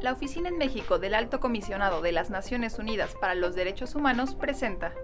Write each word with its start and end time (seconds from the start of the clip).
La 0.00 0.12
Oficina 0.12 0.48
en 0.48 0.56
México 0.56 1.00
del 1.00 1.14
Alto 1.14 1.40
Comisionado 1.40 2.00
de 2.00 2.12
las 2.12 2.30
Naciones 2.30 2.78
Unidas 2.78 3.14
para 3.20 3.34
los 3.34 3.56
Derechos 3.56 3.96
Humanos 3.96 4.36
presenta 4.36 4.94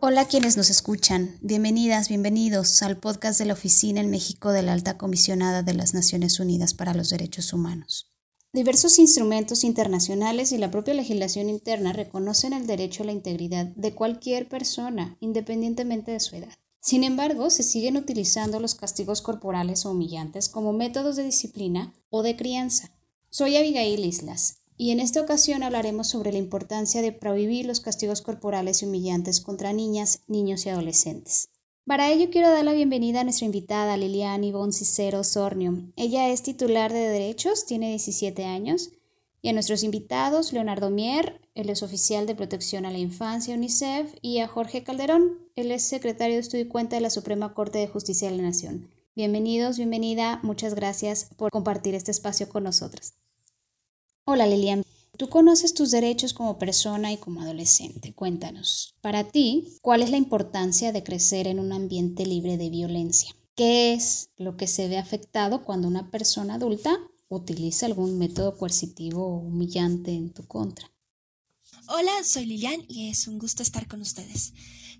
Hola 0.00 0.26
quienes 0.26 0.56
nos 0.56 0.68
escuchan, 0.68 1.38
bienvenidas, 1.40 2.08
bienvenidos 2.08 2.82
al 2.82 2.96
podcast 2.96 3.38
de 3.38 3.44
la 3.44 3.52
Oficina 3.52 4.00
en 4.00 4.10
México 4.10 4.50
de 4.50 4.62
la 4.62 4.72
Alta 4.72 4.98
Comisionada 4.98 5.62
de 5.62 5.74
las 5.74 5.94
Naciones 5.94 6.40
Unidas 6.40 6.74
para 6.74 6.92
los 6.92 7.10
Derechos 7.10 7.52
Humanos. 7.52 8.10
Diversos 8.52 8.98
instrumentos 8.98 9.62
internacionales 9.62 10.50
y 10.50 10.58
la 10.58 10.72
propia 10.72 10.92
legislación 10.92 11.48
interna 11.48 11.92
reconocen 11.92 12.52
el 12.52 12.66
derecho 12.66 13.04
a 13.04 13.06
la 13.06 13.12
integridad 13.12 13.66
de 13.66 13.94
cualquier 13.94 14.48
persona, 14.48 15.16
independientemente 15.20 16.10
de 16.10 16.18
su 16.18 16.34
edad. 16.34 16.52
Sin 16.80 17.04
embargo, 17.04 17.50
se 17.50 17.62
siguen 17.62 17.96
utilizando 17.96 18.58
los 18.58 18.74
castigos 18.74 19.22
corporales 19.22 19.86
o 19.86 19.92
humillantes 19.92 20.48
como 20.48 20.72
métodos 20.72 21.14
de 21.14 21.22
disciplina 21.22 21.94
o 22.10 22.24
de 22.24 22.34
crianza. 22.34 22.90
Soy 23.28 23.54
Abigail 23.56 24.04
Islas 24.04 24.62
y 24.76 24.90
en 24.90 24.98
esta 24.98 25.20
ocasión 25.20 25.62
hablaremos 25.62 26.08
sobre 26.08 26.32
la 26.32 26.38
importancia 26.38 27.02
de 27.02 27.12
prohibir 27.12 27.66
los 27.66 27.78
castigos 27.78 28.20
corporales 28.20 28.82
y 28.82 28.86
humillantes 28.86 29.40
contra 29.40 29.72
niñas, 29.72 30.22
niños 30.26 30.66
y 30.66 30.70
adolescentes. 30.70 31.49
Para 31.86 32.10
ello 32.10 32.30
quiero 32.30 32.50
dar 32.50 32.64
la 32.64 32.74
bienvenida 32.74 33.20
a 33.20 33.24
nuestra 33.24 33.46
invitada 33.46 33.96
Lilian 33.96 34.44
Ivonne 34.44 34.72
Cicero 34.72 35.24
Sornio. 35.24 35.82
Ella 35.96 36.28
es 36.28 36.42
titular 36.42 36.92
de 36.92 37.08
Derechos, 37.08 37.64
tiene 37.66 37.88
17 37.88 38.44
años, 38.44 38.90
y 39.42 39.48
a 39.48 39.54
nuestros 39.54 39.82
invitados, 39.82 40.52
Leonardo 40.52 40.90
Mier, 40.90 41.40
él 41.54 41.70
es 41.70 41.82
oficial 41.82 42.26
de 42.26 42.34
protección 42.34 42.84
a 42.84 42.90
la 42.90 42.98
infancia 42.98 43.54
UNICEF, 43.54 44.14
y 44.20 44.38
a 44.38 44.46
Jorge 44.46 44.84
Calderón, 44.84 45.38
él 45.56 45.72
es 45.72 45.82
secretario 45.82 46.34
de 46.34 46.42
Estudio 46.42 46.64
y 46.64 46.68
Cuenta 46.68 46.96
de 46.96 47.02
la 47.02 47.10
Suprema 47.10 47.54
Corte 47.54 47.78
de 47.78 47.88
Justicia 47.88 48.30
de 48.30 48.36
la 48.36 48.42
Nación. 48.42 48.90
Bienvenidos, 49.16 49.78
bienvenida, 49.78 50.38
muchas 50.42 50.74
gracias 50.74 51.30
por 51.36 51.50
compartir 51.50 51.94
este 51.94 52.10
espacio 52.10 52.48
con 52.50 52.62
nosotros. 52.62 53.14
Hola 54.26 54.46
Lilian, 54.46 54.84
tú 55.20 55.28
conoces 55.28 55.74
tus 55.74 55.90
derechos 55.90 56.32
como 56.32 56.58
persona 56.58 57.12
y 57.12 57.18
como 57.18 57.42
adolescente. 57.42 58.14
Cuéntanos, 58.14 58.96
para 59.02 59.28
ti, 59.28 59.76
¿cuál 59.82 60.00
es 60.00 60.08
la 60.10 60.16
importancia 60.16 60.92
de 60.92 61.02
crecer 61.02 61.46
en 61.46 61.60
un 61.60 61.74
ambiente 61.74 62.24
libre 62.24 62.56
de 62.56 62.70
violencia? 62.70 63.36
¿Qué 63.54 63.92
es 63.92 64.30
lo 64.38 64.56
que 64.56 64.66
se 64.66 64.88
ve 64.88 64.96
afectado 64.96 65.62
cuando 65.62 65.88
una 65.88 66.10
persona 66.10 66.54
adulta 66.54 66.98
utiliza 67.28 67.84
algún 67.84 68.18
método 68.18 68.56
coercitivo 68.56 69.26
o 69.26 69.40
humillante 69.40 70.10
en 70.10 70.32
tu 70.32 70.46
contra. 70.46 70.90
Hola, 71.88 72.12
soy 72.24 72.46
Lilian 72.46 72.80
y 72.88 73.10
es 73.10 73.28
un 73.28 73.38
gusto 73.38 73.62
estar 73.62 73.86
con 73.88 74.00
ustedes. 74.00 74.54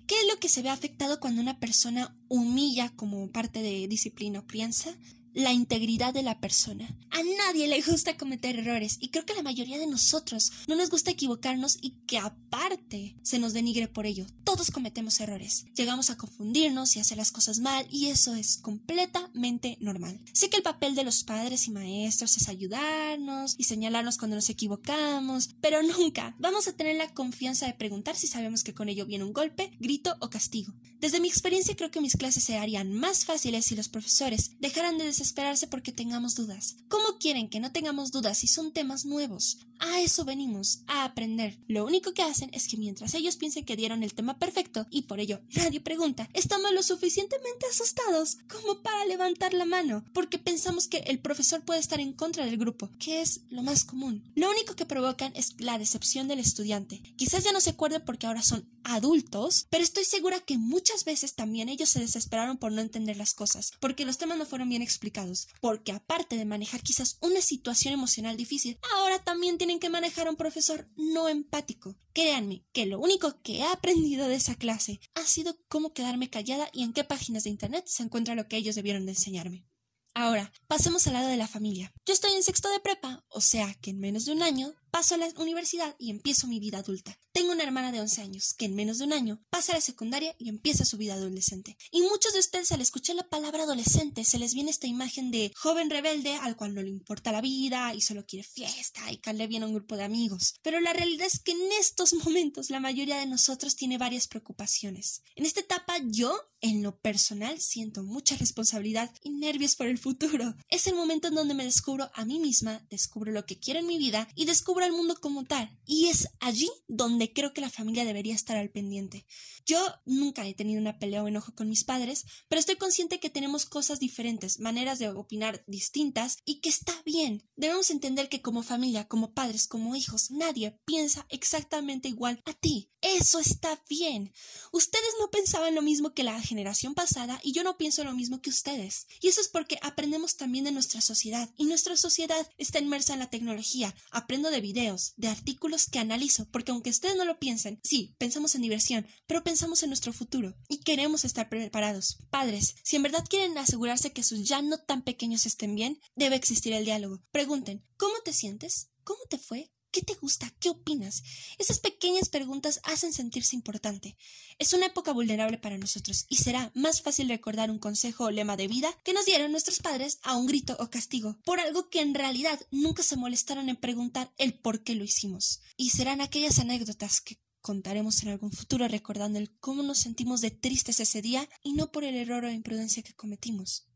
¿Qué 0.05 0.15
es 0.19 0.27
lo 0.31 0.39
que 0.39 0.49
se 0.49 0.61
ve 0.61 0.69
afectado 0.69 1.19
cuando 1.19 1.41
una 1.41 1.59
persona 1.59 2.15
humilla 2.29 2.95
como 2.95 3.31
parte 3.31 3.63
de 3.63 3.87
disciplina 3.87 4.39
o 4.39 4.45
crianza? 4.45 4.95
La 5.33 5.53
integridad 5.53 6.13
de 6.13 6.23
la 6.23 6.39
persona. 6.39 6.97
A 7.11 7.21
nadie 7.37 7.67
le 7.67 7.81
gusta 7.81 8.17
cometer 8.17 8.57
errores 8.57 8.97
y 8.99 9.09
creo 9.09 9.25
que 9.25 9.33
la 9.33 9.43
mayoría 9.43 9.77
de 9.77 9.87
nosotros 9.87 10.51
no 10.67 10.75
nos 10.75 10.89
gusta 10.89 11.11
equivocarnos 11.11 11.77
y 11.81 11.91
que 12.05 12.17
aparte 12.17 13.15
se 13.21 13.39
nos 13.39 13.53
denigre 13.53 13.87
por 13.87 14.05
ello. 14.05 14.25
Todos 14.43 14.71
cometemos 14.71 15.19
errores. 15.19 15.65
Llegamos 15.75 16.09
a 16.09 16.17
confundirnos 16.17 16.95
y 16.95 16.99
hacer 16.99 17.17
las 17.17 17.31
cosas 17.31 17.59
mal 17.59 17.85
y 17.89 18.07
eso 18.07 18.35
es 18.35 18.57
completamente 18.57 19.77
normal. 19.79 20.19
Sé 20.33 20.49
que 20.49 20.57
el 20.57 20.63
papel 20.63 20.95
de 20.95 21.03
los 21.03 21.23
padres 21.23 21.67
y 21.67 21.71
maestros 21.71 22.37
es 22.37 22.49
ayudarnos 22.49 23.55
y 23.57 23.65
señalarnos 23.65 24.17
cuando 24.17 24.35
nos 24.35 24.49
equivocamos, 24.49 25.49
pero 25.61 25.81
nunca 25.83 26.35
vamos 26.39 26.67
a 26.67 26.73
tener 26.73 26.95
la 26.95 27.13
confianza 27.13 27.67
de 27.67 27.73
preguntar 27.73 28.15
si 28.15 28.27
sabemos 28.27 28.63
que 28.63 28.73
con 28.73 28.89
ello 28.89 29.05
viene 29.05 29.23
un 29.23 29.33
golpe, 29.33 29.71
grito 29.79 30.15
o 30.19 30.29
castigo. 30.29 30.73
Desde 30.99 31.19
mi 31.19 31.27
experiencia 31.27 31.75
creo 31.75 31.89
que 31.89 32.01
mis 32.01 32.15
clases 32.15 32.43
se 32.43 32.57
harían 32.57 32.93
más 32.93 33.25
fáciles 33.25 33.65
si 33.65 33.75
los 33.75 33.89
profesores 33.89 34.51
dejaran 34.59 34.97
de 34.97 35.05
esperarse 35.21 35.67
porque 35.67 35.91
tengamos 35.91 36.35
dudas. 36.35 36.77
¿Cómo 36.87 37.17
quieren 37.19 37.49
que 37.49 37.59
no 37.59 37.71
tengamos 37.71 38.11
dudas 38.11 38.39
si 38.39 38.47
son 38.47 38.71
temas 38.73 39.05
nuevos? 39.05 39.59
A 39.83 39.99
eso 39.99 40.23
venimos, 40.25 40.83
a 40.85 41.03
aprender. 41.05 41.57
Lo 41.67 41.85
único 41.85 42.13
que 42.13 42.21
hacen 42.21 42.51
es 42.53 42.67
que 42.67 42.77
mientras 42.77 43.15
ellos 43.15 43.35
piensen 43.35 43.65
que 43.65 43.75
dieron 43.75 44.03
el 44.03 44.13
tema 44.13 44.37
perfecto 44.37 44.85
y 44.91 45.03
por 45.03 45.19
ello 45.19 45.41
nadie 45.55 45.81
pregunta, 45.81 46.29
estamos 46.33 46.71
lo 46.71 46.83
suficientemente 46.83 47.65
asustados 47.65 48.37
como 48.47 48.83
para 48.83 49.05
levantar 49.05 49.55
la 49.55 49.65
mano, 49.65 50.05
porque 50.13 50.37
pensamos 50.37 50.87
que 50.87 50.99
el 51.07 51.17
profesor 51.19 51.63
puede 51.63 51.79
estar 51.79 51.99
en 51.99 52.13
contra 52.13 52.45
del 52.45 52.57
grupo, 52.57 52.91
que 52.99 53.21
es 53.21 53.41
lo 53.49 53.63
más 53.63 53.83
común. 53.83 54.23
Lo 54.35 54.51
único 54.51 54.75
que 54.75 54.85
provocan 54.85 55.33
es 55.35 55.59
la 55.59 55.79
decepción 55.79 56.27
del 56.27 56.37
estudiante. 56.37 57.01
Quizás 57.15 57.43
ya 57.43 57.51
no 57.51 57.59
se 57.59 57.71
acuerde 57.71 57.99
porque 57.99 58.27
ahora 58.27 58.43
son 58.43 58.69
adultos, 58.83 59.65
pero 59.71 59.83
estoy 59.83 60.05
segura 60.05 60.39
que 60.41 60.59
muchas 60.59 61.05
veces 61.05 61.33
también 61.33 61.69
ellos 61.69 61.89
se 61.89 61.99
desesperaron 61.99 62.57
por 62.57 62.71
no 62.71 62.81
entender 62.81 63.17
las 63.17 63.33
cosas, 63.33 63.73
porque 63.79 64.05
los 64.05 64.19
temas 64.19 64.37
no 64.37 64.45
fueron 64.45 64.69
bien 64.69 64.83
explicados, 64.83 65.47
porque 65.59 65.91
aparte 65.91 66.37
de 66.37 66.45
manejar 66.45 66.81
quizás 66.83 67.17
una 67.21 67.41
situación 67.41 67.95
emocional 67.95 68.37
difícil, 68.37 68.77
ahora 68.95 69.17
también 69.23 69.57
tienen 69.57 69.70
que 69.79 69.89
manejar 69.89 70.27
a 70.27 70.31
un 70.31 70.35
profesor 70.35 70.89
no 70.95 71.29
empático. 71.29 71.95
Créanme 72.13 72.65
que 72.73 72.85
lo 72.85 72.99
único 72.99 73.41
que 73.41 73.59
he 73.59 73.63
aprendido 73.63 74.27
de 74.27 74.35
esa 74.35 74.55
clase 74.55 74.99
ha 75.15 75.23
sido 75.23 75.57
cómo 75.67 75.93
quedarme 75.93 76.29
callada 76.29 76.69
y 76.73 76.83
en 76.83 76.93
qué 76.93 77.03
páginas 77.03 77.43
de 77.43 77.49
internet 77.49 77.85
se 77.87 78.03
encuentra 78.03 78.35
lo 78.35 78.47
que 78.47 78.57
ellos 78.57 78.75
debieron 78.75 79.05
de 79.05 79.13
enseñarme. 79.13 79.65
Ahora, 80.13 80.51
pasemos 80.67 81.07
al 81.07 81.13
lado 81.13 81.29
de 81.29 81.37
la 81.37 81.47
familia. 81.47 81.93
Yo 82.05 82.13
estoy 82.13 82.33
en 82.33 82.43
sexto 82.43 82.69
de 82.69 82.81
prepa, 82.81 83.23
o 83.29 83.39
sea 83.39 83.73
que 83.75 83.91
en 83.91 83.99
menos 83.99 84.25
de 84.25 84.33
un 84.33 84.43
año 84.43 84.73
paso 84.91 85.15
a 85.15 85.17
la 85.17 85.29
universidad 85.37 85.95
y 85.97 86.09
empiezo 86.09 86.47
mi 86.47 86.59
vida 86.59 86.79
adulta. 86.79 87.17
Tengo 87.31 87.53
una 87.53 87.63
hermana 87.63 87.91
de 87.91 88.01
11 88.01 88.21
años 88.21 88.53
que 88.53 88.65
en 88.65 88.75
menos 88.75 88.97
de 88.97 89.05
un 89.05 89.13
año 89.13 89.41
pasa 89.49 89.71
a 89.71 89.75
la 89.75 89.81
secundaria 89.81 90.35
y 90.37 90.49
empieza 90.49 90.85
su 90.85 90.97
vida 90.97 91.13
adolescente. 91.13 91.77
Y 91.91 92.01
muchos 92.01 92.33
de 92.33 92.39
ustedes 92.39 92.71
al 92.71 92.81
escuchar 92.81 93.15
la 93.15 93.29
palabra 93.29 93.63
adolescente 93.63 94.25
se 94.25 94.37
les 94.37 94.53
viene 94.53 94.69
esta 94.71 94.87
imagen 94.87 95.31
de 95.31 95.51
joven 95.55 95.89
rebelde 95.89 96.35
al 96.35 96.55
cual 96.55 96.75
no 96.75 96.81
le 96.81 96.89
importa 96.89 97.31
la 97.31 97.41
vida 97.41 97.93
y 97.95 98.01
solo 98.01 98.25
quiere 98.25 98.43
fiesta 98.43 99.11
y 99.11 99.17
caerle 99.17 99.47
bien 99.47 99.63
a 99.63 99.67
un 99.67 99.73
grupo 99.73 99.95
de 99.95 100.03
amigos. 100.03 100.55
Pero 100.61 100.79
la 100.81 100.93
realidad 100.93 101.27
es 101.27 101.39
que 101.39 101.53
en 101.53 101.71
estos 101.79 102.13
momentos 102.25 102.69
la 102.69 102.79
mayoría 102.79 103.17
de 103.17 103.25
nosotros 103.25 103.75
tiene 103.75 103.97
varias 103.97 104.27
preocupaciones. 104.27 105.21
En 105.35 105.45
esta 105.45 105.61
etapa 105.61 105.95
yo, 106.05 106.37
en 106.59 106.83
lo 106.83 106.99
personal, 106.99 107.59
siento 107.61 108.03
mucha 108.03 108.35
responsabilidad 108.35 109.11
y 109.23 109.31
nervios 109.31 109.75
por 109.75 109.87
el 109.87 109.97
futuro. 109.97 110.53
Es 110.67 110.87
el 110.87 110.95
momento 110.95 111.29
en 111.29 111.35
donde 111.35 111.53
me 111.53 111.63
descubro 111.63 112.11
a 112.13 112.25
mí 112.25 112.39
misma, 112.39 112.85
descubro 112.89 113.31
lo 113.31 113.45
que 113.45 113.57
quiero 113.57 113.79
en 113.79 113.87
mi 113.87 113.97
vida 113.97 114.27
y 114.35 114.45
descubro 114.45 114.80
al 114.83 114.91
mundo 114.91 115.15
como 115.19 115.45
tal. 115.45 115.77
Y 115.85 116.07
es 116.07 116.27
allí 116.39 116.69
donde 116.87 117.33
creo 117.33 117.53
que 117.53 117.61
la 117.61 117.69
familia 117.69 118.05
debería 118.05 118.35
estar 118.35 118.57
al 118.57 118.69
pendiente. 118.69 119.25
Yo 119.65 119.79
nunca 120.05 120.47
he 120.47 120.53
tenido 120.53 120.81
una 120.81 120.99
pelea 120.99 121.23
o 121.23 121.27
enojo 121.27 121.53
con 121.53 121.69
mis 121.69 121.83
padres, 121.83 122.25
pero 122.47 122.59
estoy 122.59 122.75
consciente 122.75 123.19
que 123.19 123.29
tenemos 123.29 123.65
cosas 123.65 123.99
diferentes, 123.99 124.59
maneras 124.59 124.99
de 124.99 125.09
opinar 125.09 125.63
distintas 125.67 126.37
y 126.45 126.61
que 126.61 126.69
está 126.69 126.93
bien. 127.05 127.47
Debemos 127.55 127.89
entender 127.89 128.29
que 128.29 128.41
como 128.41 128.63
familia, 128.63 129.07
como 129.07 129.33
padres, 129.33 129.67
como 129.67 129.95
hijos, 129.95 130.31
nadie 130.31 130.79
piensa 130.85 131.25
exactamente 131.29 132.09
igual 132.09 132.41
a 132.45 132.53
ti. 132.53 132.91
Eso 133.01 133.39
está 133.39 133.83
bien. 133.89 134.31
Ustedes 134.71 135.13
no 135.19 135.31
pensaban 135.31 135.73
lo 135.73 135.81
mismo 135.81 136.13
que 136.13 136.23
la 136.23 136.39
generación 136.39 136.93
pasada 136.93 137.39
y 137.43 137.51
yo 137.51 137.63
no 137.63 137.77
pienso 137.77 138.03
lo 138.03 138.13
mismo 138.13 138.41
que 138.41 138.51
ustedes. 138.51 139.07
Y 139.21 139.27
eso 139.27 139.41
es 139.41 139.47
porque 139.47 139.79
aprendemos 139.81 140.37
también 140.37 140.65
de 140.65 140.71
nuestra 140.71 141.01
sociedad 141.01 141.49
y 141.57 141.65
nuestra 141.65 141.97
sociedad 141.97 142.47
está 142.57 142.79
inmersa 142.79 143.13
en 143.13 143.19
la 143.19 143.29
tecnología. 143.29 143.95
Aprendo 144.11 144.51
de 144.51 144.61
videos, 144.71 145.13
de 145.17 145.27
artículos 145.27 145.87
que 145.87 145.99
analizo, 145.99 146.47
porque 146.51 146.71
aunque 146.71 146.89
ustedes 146.89 147.15
no 147.15 147.25
lo 147.25 147.39
piensen, 147.39 147.79
sí, 147.83 148.15
pensamos 148.17 148.55
en 148.55 148.61
diversión, 148.61 149.07
pero 149.27 149.43
pensamos 149.43 149.83
en 149.83 149.89
nuestro 149.89 150.13
futuro 150.13 150.55
y 150.67 150.81
queremos 150.81 151.25
estar 151.25 151.49
preparados. 151.49 152.19
Padres, 152.29 152.75
si 152.83 152.95
en 152.95 153.03
verdad 153.03 153.25
quieren 153.29 153.57
asegurarse 153.57 154.13
que 154.13 154.23
sus 154.23 154.47
ya 154.47 154.61
no 154.61 154.77
tan 154.77 155.03
pequeños 155.03 155.45
estén 155.45 155.75
bien, 155.75 155.99
debe 156.15 156.35
existir 156.35 156.73
el 156.73 156.85
diálogo. 156.85 157.21
Pregunten, 157.31 157.85
¿cómo 157.97 158.15
te 158.23 158.33
sientes? 158.33 158.89
¿Cómo 159.03 159.21
te 159.29 159.37
fue? 159.37 159.71
¿Qué 159.91 160.01
te 160.01 160.13
gusta? 160.15 160.49
¿Qué 160.61 160.69
opinas? 160.69 161.21
Esas 161.57 161.79
pequeñas 161.79 162.29
preguntas 162.29 162.79
hacen 162.83 163.11
sentirse 163.11 163.57
importante. 163.57 164.15
Es 164.57 164.71
una 164.71 164.85
época 164.85 165.11
vulnerable 165.11 165.57
para 165.57 165.77
nosotros 165.77 166.25
y 166.29 166.37
será 166.37 166.71
más 166.75 167.01
fácil 167.01 167.27
recordar 167.27 167.69
un 167.69 167.77
consejo 167.77 168.23
o 168.23 168.31
lema 168.31 168.55
de 168.55 168.69
vida 168.69 168.95
que 169.03 169.11
nos 169.11 169.25
dieron 169.25 169.51
nuestros 169.51 169.79
padres 169.79 170.19
a 170.23 170.37
un 170.37 170.47
grito 170.47 170.77
o 170.79 170.89
castigo 170.89 171.37
por 171.43 171.59
algo 171.59 171.89
que 171.89 171.99
en 171.99 172.15
realidad 172.15 172.57
nunca 172.71 173.03
se 173.03 173.17
molestaron 173.17 173.67
en 173.67 173.75
preguntar 173.75 174.31
el 174.37 174.53
por 174.53 174.81
qué 174.81 174.95
lo 174.95 175.03
hicimos. 175.03 175.59
Y 175.75 175.89
serán 175.89 176.21
aquellas 176.21 176.59
anécdotas 176.59 177.19
que 177.19 177.41
contaremos 177.59 178.23
en 178.23 178.29
algún 178.29 178.53
futuro 178.53 178.87
recordando 178.87 179.39
el 179.39 179.51
cómo 179.59 179.83
nos 179.83 179.99
sentimos 179.99 180.39
de 180.39 180.51
tristes 180.51 181.01
ese 181.01 181.21
día 181.21 181.49
y 181.63 181.73
no 181.73 181.91
por 181.91 182.05
el 182.05 182.15
error 182.15 182.45
o 182.45 182.49
imprudencia 182.49 183.03
que 183.03 183.13
cometimos. 183.13 183.90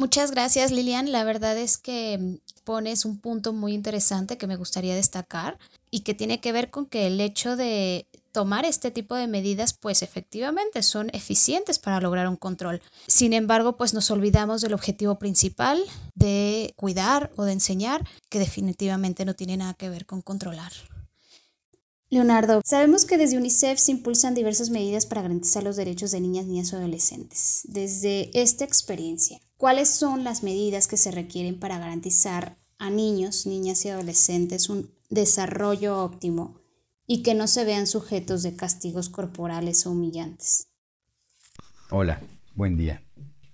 Muchas 0.00 0.30
gracias, 0.30 0.70
Lilian. 0.70 1.12
La 1.12 1.24
verdad 1.24 1.58
es 1.58 1.76
que 1.76 2.16
mm, 2.18 2.36
pones 2.64 3.04
un 3.04 3.18
punto 3.18 3.52
muy 3.52 3.74
interesante 3.74 4.38
que 4.38 4.46
me 4.46 4.56
gustaría 4.56 4.94
destacar 4.94 5.58
y 5.90 6.00
que 6.00 6.14
tiene 6.14 6.40
que 6.40 6.52
ver 6.52 6.70
con 6.70 6.86
que 6.86 7.06
el 7.06 7.20
hecho 7.20 7.54
de 7.54 8.06
tomar 8.32 8.64
este 8.64 8.90
tipo 8.90 9.14
de 9.14 9.26
medidas 9.26 9.74
pues 9.74 10.00
efectivamente 10.00 10.82
son 10.82 11.10
eficientes 11.12 11.78
para 11.78 12.00
lograr 12.00 12.28
un 12.28 12.36
control. 12.36 12.80
Sin 13.08 13.34
embargo, 13.34 13.76
pues 13.76 13.92
nos 13.92 14.10
olvidamos 14.10 14.62
del 14.62 14.72
objetivo 14.72 15.18
principal 15.18 15.78
de 16.14 16.72
cuidar 16.76 17.30
o 17.36 17.44
de 17.44 17.52
enseñar, 17.52 18.08
que 18.30 18.38
definitivamente 18.38 19.26
no 19.26 19.34
tiene 19.34 19.58
nada 19.58 19.74
que 19.74 19.90
ver 19.90 20.06
con 20.06 20.22
controlar. 20.22 20.72
Leonardo, 22.10 22.60
sabemos 22.64 23.04
que 23.04 23.16
desde 23.16 23.38
UNICEF 23.38 23.78
se 23.78 23.92
impulsan 23.92 24.34
diversas 24.34 24.70
medidas 24.70 25.06
para 25.06 25.22
garantizar 25.22 25.62
los 25.62 25.76
derechos 25.76 26.10
de 26.10 26.20
niñas, 26.20 26.46
niñas 26.46 26.72
y 26.72 26.76
adolescentes. 26.76 27.62
Desde 27.64 28.30
esta 28.38 28.64
experiencia, 28.64 29.40
¿cuáles 29.56 29.88
son 29.88 30.24
las 30.24 30.42
medidas 30.42 30.88
que 30.88 30.96
se 30.96 31.12
requieren 31.12 31.58
para 31.58 31.78
garantizar 31.78 32.58
a 32.78 32.90
niños, 32.90 33.46
niñas 33.46 33.84
y 33.84 33.90
adolescentes 33.90 34.68
un 34.68 34.90
desarrollo 35.10 36.02
óptimo 36.02 36.60
y 37.06 37.22
que 37.22 37.34
no 37.34 37.46
se 37.46 37.64
vean 37.64 37.86
sujetos 37.86 38.42
de 38.44 38.54
castigos 38.54 39.08
corporales 39.08 39.84
o 39.84 39.90
humillantes. 39.90 40.68
Hola, 41.90 42.22
buen 42.54 42.76
día. 42.76 43.02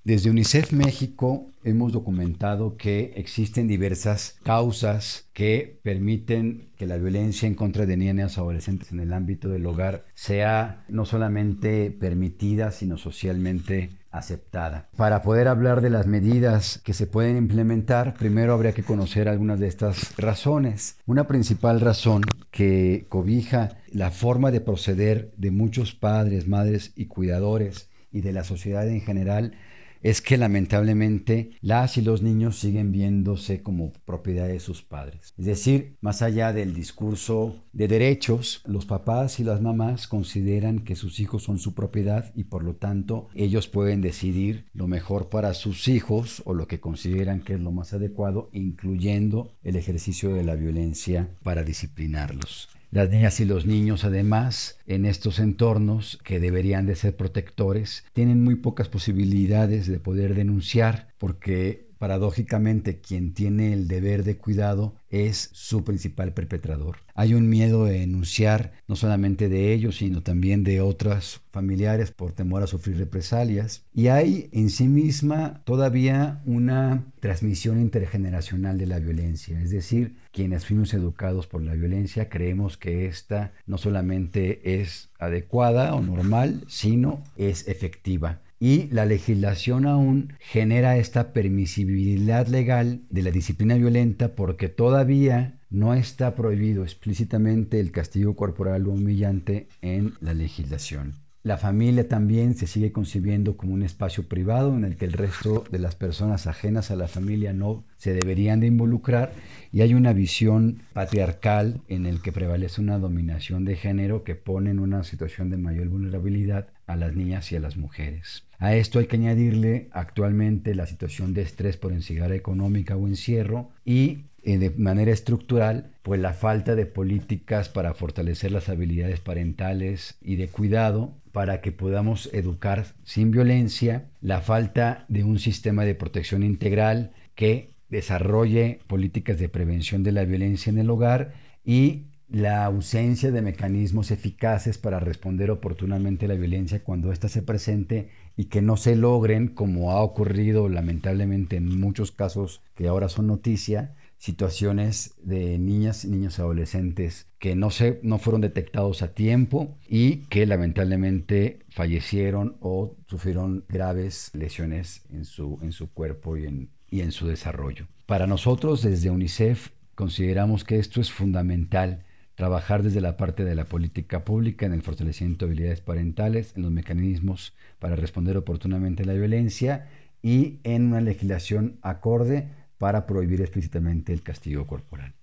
Desde 0.06 0.30
UNICEF 0.30 0.72
México 0.72 1.50
hemos 1.64 1.90
documentado 1.90 2.76
que 2.76 3.12
existen 3.16 3.66
diversas 3.66 4.38
causas 4.44 5.26
que 5.32 5.80
permiten 5.82 6.68
que 6.76 6.86
la 6.86 6.96
violencia 6.96 7.48
en 7.48 7.56
contra 7.56 7.86
de 7.86 7.96
niñas 7.96 8.36
y 8.36 8.40
adolescentes 8.40 8.92
en 8.92 9.00
el 9.00 9.12
ámbito 9.12 9.48
del 9.48 9.66
hogar 9.66 10.04
sea 10.14 10.84
no 10.88 11.06
solamente 11.06 11.90
permitida, 11.90 12.70
sino 12.70 12.98
socialmente 12.98 13.98
aceptada. 14.12 14.88
Para 14.96 15.22
poder 15.22 15.48
hablar 15.48 15.80
de 15.80 15.90
las 15.90 16.06
medidas 16.06 16.80
que 16.84 16.92
se 16.92 17.08
pueden 17.08 17.36
implementar, 17.36 18.14
primero 18.14 18.52
habría 18.52 18.74
que 18.74 18.84
conocer 18.84 19.28
algunas 19.28 19.58
de 19.58 19.66
estas 19.66 20.16
razones. 20.16 20.98
Una 21.06 21.26
principal 21.26 21.80
razón 21.80 22.22
que 22.52 23.06
cobija 23.08 23.78
la 23.90 24.12
forma 24.12 24.52
de 24.52 24.60
proceder 24.60 25.32
de 25.36 25.50
muchos 25.50 25.96
padres, 25.96 26.46
madres 26.46 26.92
y 26.94 27.06
cuidadores 27.06 27.88
y 28.12 28.20
de 28.20 28.32
la 28.32 28.44
sociedad 28.44 28.88
en 28.88 29.00
general 29.00 29.52
es 30.02 30.20
que 30.20 30.36
lamentablemente 30.36 31.50
las 31.60 31.96
y 31.96 32.02
los 32.02 32.22
niños 32.22 32.58
siguen 32.58 32.92
viéndose 32.92 33.62
como 33.62 33.92
propiedad 34.04 34.48
de 34.48 34.60
sus 34.60 34.82
padres. 34.82 35.34
Es 35.38 35.44
decir, 35.44 35.96
más 36.00 36.22
allá 36.22 36.52
del 36.52 36.74
discurso 36.74 37.64
de 37.72 37.88
derechos, 37.88 38.62
los 38.66 38.86
papás 38.86 39.40
y 39.40 39.44
las 39.44 39.60
mamás 39.60 40.08
consideran 40.08 40.80
que 40.80 40.96
sus 40.96 41.20
hijos 41.20 41.42
son 41.42 41.58
su 41.58 41.74
propiedad 41.74 42.32
y 42.34 42.44
por 42.44 42.62
lo 42.62 42.76
tanto 42.76 43.28
ellos 43.34 43.68
pueden 43.68 44.00
decidir 44.00 44.66
lo 44.72 44.86
mejor 44.86 45.28
para 45.28 45.54
sus 45.54 45.88
hijos 45.88 46.42
o 46.44 46.54
lo 46.54 46.66
que 46.66 46.80
consideran 46.80 47.40
que 47.40 47.54
es 47.54 47.60
lo 47.60 47.72
más 47.72 47.92
adecuado, 47.92 48.48
incluyendo 48.52 49.52
el 49.62 49.76
ejercicio 49.76 50.34
de 50.34 50.44
la 50.44 50.54
violencia 50.54 51.28
para 51.42 51.62
disciplinarlos. 51.62 52.75
Las 52.96 53.10
niñas 53.10 53.40
y 53.40 53.44
los 53.44 53.66
niños, 53.66 54.04
además, 54.04 54.78
en 54.86 55.04
estos 55.04 55.38
entornos 55.38 56.18
que 56.24 56.40
deberían 56.40 56.86
de 56.86 56.96
ser 56.96 57.14
protectores, 57.14 58.06
tienen 58.14 58.42
muy 58.42 58.54
pocas 58.54 58.88
posibilidades 58.88 59.86
de 59.86 60.00
poder 60.00 60.34
denunciar 60.34 61.08
porque 61.18 61.90
paradójicamente 61.98 63.00
quien 63.00 63.34
tiene 63.34 63.74
el 63.74 63.86
deber 63.86 64.24
de 64.24 64.38
cuidado 64.38 64.94
es 65.10 65.50
su 65.52 65.84
principal 65.84 66.32
perpetrador. 66.32 66.98
Hay 67.14 67.34
un 67.34 67.48
miedo 67.48 67.84
de 67.84 68.00
denunciar 68.00 68.72
no 68.88 68.96
solamente 68.96 69.48
de 69.48 69.72
ellos, 69.72 69.96
sino 69.96 70.22
también 70.22 70.64
de 70.64 70.80
otras 70.80 71.40
familiares 71.52 72.10
por 72.10 72.32
temor 72.32 72.62
a 72.62 72.66
sufrir 72.66 72.98
represalias. 72.98 73.84
Y 73.94 74.08
hay 74.08 74.48
en 74.52 74.70
sí 74.70 74.88
misma 74.88 75.62
todavía 75.64 76.42
una 76.44 77.04
transmisión 77.20 77.80
intergeneracional 77.80 78.78
de 78.78 78.86
la 78.86 78.98
violencia. 78.98 79.60
Es 79.60 79.70
decir, 79.70 80.16
quienes 80.36 80.66
fuimos 80.66 80.92
educados 80.92 81.46
por 81.46 81.62
la 81.62 81.72
violencia 81.72 82.28
creemos 82.28 82.76
que 82.76 83.06
esta 83.06 83.54
no 83.66 83.78
solamente 83.78 84.80
es 84.82 85.08
adecuada 85.18 85.94
o 85.94 86.02
normal, 86.02 86.62
sino 86.68 87.24
es 87.38 87.66
efectiva 87.68 88.42
y 88.60 88.88
la 88.88 89.06
legislación 89.06 89.86
aún 89.86 90.34
genera 90.38 90.98
esta 90.98 91.32
permisibilidad 91.32 92.46
legal 92.48 93.00
de 93.08 93.22
la 93.22 93.30
disciplina 93.30 93.76
violenta 93.76 94.34
porque 94.34 94.68
todavía 94.68 95.58
no 95.70 95.94
está 95.94 96.34
prohibido 96.34 96.82
explícitamente 96.82 97.80
el 97.80 97.90
castigo 97.90 98.36
corporal 98.36 98.86
o 98.86 98.90
humillante 98.90 99.68
en 99.80 100.14
la 100.20 100.34
legislación. 100.34 101.25
La 101.46 101.58
familia 101.58 102.08
también 102.08 102.56
se 102.56 102.66
sigue 102.66 102.90
concibiendo 102.90 103.56
como 103.56 103.72
un 103.72 103.84
espacio 103.84 104.24
privado 104.26 104.76
en 104.76 104.82
el 104.82 104.96
que 104.96 105.04
el 105.04 105.12
resto 105.12 105.62
de 105.70 105.78
las 105.78 105.94
personas 105.94 106.48
ajenas 106.48 106.90
a 106.90 106.96
la 106.96 107.06
familia 107.06 107.52
no 107.52 107.84
se 107.98 108.14
deberían 108.14 108.58
de 108.58 108.66
involucrar 108.66 109.30
y 109.70 109.82
hay 109.82 109.94
una 109.94 110.12
visión 110.12 110.82
patriarcal 110.92 111.82
en 111.86 112.04
el 112.04 112.20
que 112.20 112.32
prevalece 112.32 112.80
una 112.80 112.98
dominación 112.98 113.64
de 113.64 113.76
género 113.76 114.24
que 114.24 114.34
pone 114.34 114.70
en 114.70 114.80
una 114.80 115.04
situación 115.04 115.48
de 115.48 115.56
mayor 115.56 115.86
vulnerabilidad 115.86 116.66
a 116.88 116.96
las 116.96 117.14
niñas 117.14 117.52
y 117.52 117.54
a 117.54 117.60
las 117.60 117.76
mujeres. 117.76 118.42
A 118.58 118.74
esto 118.74 118.98
hay 118.98 119.06
que 119.06 119.14
añadirle 119.14 119.88
actualmente 119.92 120.74
la 120.74 120.86
situación 120.86 121.32
de 121.32 121.42
estrés 121.42 121.76
por 121.76 121.92
encigara 121.92 122.34
económica 122.34 122.96
o 122.96 123.06
encierro 123.06 123.70
y 123.84 124.24
de 124.54 124.70
manera 124.70 125.10
estructural, 125.10 125.90
pues 126.02 126.20
la 126.20 126.32
falta 126.32 126.76
de 126.76 126.86
políticas 126.86 127.68
para 127.68 127.94
fortalecer 127.94 128.52
las 128.52 128.68
habilidades 128.68 129.18
parentales 129.18 130.16
y 130.22 130.36
de 130.36 130.46
cuidado 130.46 131.14
para 131.32 131.60
que 131.60 131.72
podamos 131.72 132.30
educar 132.32 132.86
sin 133.02 133.32
violencia, 133.32 134.06
la 134.20 134.40
falta 134.40 135.04
de 135.08 135.24
un 135.24 135.40
sistema 135.40 135.84
de 135.84 135.96
protección 135.96 136.44
integral 136.44 137.12
que 137.34 137.70
desarrolle 137.88 138.80
políticas 138.86 139.38
de 139.38 139.48
prevención 139.48 140.02
de 140.02 140.12
la 140.12 140.24
violencia 140.24 140.70
en 140.70 140.78
el 140.78 140.90
hogar 140.90 141.34
y 141.64 142.04
la 142.28 142.64
ausencia 142.64 143.30
de 143.30 143.42
mecanismos 143.42 144.10
eficaces 144.10 144.78
para 144.78 144.98
responder 144.98 145.50
oportunamente 145.50 146.26
a 146.26 146.28
la 146.28 146.34
violencia 146.34 146.82
cuando 146.82 147.12
ésta 147.12 147.28
se 147.28 147.42
presente 147.42 148.08
y 148.36 148.46
que 148.46 148.62
no 148.62 148.76
se 148.76 148.96
logren, 148.96 149.48
como 149.48 149.92
ha 149.92 150.02
ocurrido 150.02 150.68
lamentablemente 150.68 151.56
en 151.56 151.80
muchos 151.80 152.12
casos 152.12 152.62
que 152.74 152.88
ahora 152.88 153.08
son 153.08 153.28
noticia, 153.28 153.94
situaciones 154.18 155.14
de 155.22 155.58
niñas 155.58 156.04
y 156.04 156.08
niños 156.08 156.38
adolescentes 156.38 157.26
que 157.38 157.54
no, 157.54 157.70
se, 157.70 158.00
no 158.02 158.18
fueron 158.18 158.40
detectados 158.40 159.02
a 159.02 159.14
tiempo 159.14 159.76
y 159.88 160.18
que 160.28 160.46
lamentablemente 160.46 161.60
fallecieron 161.68 162.56
o 162.60 162.96
sufrieron 163.06 163.64
graves 163.68 164.30
lesiones 164.34 165.04
en 165.10 165.24
su, 165.24 165.58
en 165.62 165.72
su 165.72 165.90
cuerpo 165.92 166.36
y 166.36 166.46
en, 166.46 166.70
y 166.88 167.00
en 167.00 167.12
su 167.12 167.26
desarrollo. 167.26 167.86
Para 168.06 168.26
nosotros 168.26 168.82
desde 168.82 169.10
UNICEF 169.10 169.70
consideramos 169.94 170.64
que 170.64 170.78
esto 170.78 171.00
es 171.00 171.10
fundamental 171.10 172.04
trabajar 172.34 172.82
desde 172.82 173.00
la 173.00 173.16
parte 173.16 173.44
de 173.44 173.54
la 173.54 173.64
política 173.64 174.24
pública 174.24 174.66
en 174.66 174.72
el 174.72 174.82
fortalecimiento 174.82 175.46
de 175.46 175.52
habilidades 175.52 175.80
parentales, 175.80 176.52
en 176.54 176.62
los 176.62 176.70
mecanismos 176.70 177.54
para 177.78 177.96
responder 177.96 178.36
oportunamente 178.36 179.02
a 179.02 179.06
la 179.06 179.14
violencia 179.14 179.88
y 180.22 180.58
en 180.62 180.86
una 180.86 181.00
legislación 181.00 181.78
acorde 181.82 182.48
para 182.78 183.06
prohibir 183.06 183.40
explícitamente 183.40 184.12
el 184.12 184.22
castigo 184.22 184.66
corporal. 184.66 185.14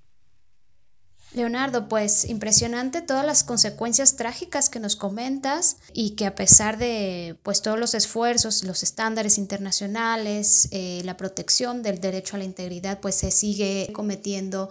Leonardo, 1.33 1.87
pues 1.87 2.25
impresionante 2.25 3.01
todas 3.01 3.25
las 3.25 3.43
consecuencias 3.43 4.15
trágicas 4.15 4.69
que 4.69 4.79
nos 4.79 4.95
comentas 4.95 5.77
y 5.91 6.11
que 6.11 6.27
a 6.27 6.35
pesar 6.35 6.77
de 6.77 7.39
pues 7.41 7.63
todos 7.63 7.79
los 7.79 7.95
esfuerzos, 7.95 8.63
los 8.63 8.83
estándares 8.83 9.39
internacionales, 9.39 10.67
eh, 10.71 11.01
la 11.05 11.17
protección 11.17 11.81
del 11.81 11.99
derecho 11.99 12.35
a 12.35 12.39
la 12.39 12.45
integridad, 12.45 12.99
pues 12.99 13.15
se 13.15 13.31
sigue 13.31 13.89
cometiendo 13.93 14.69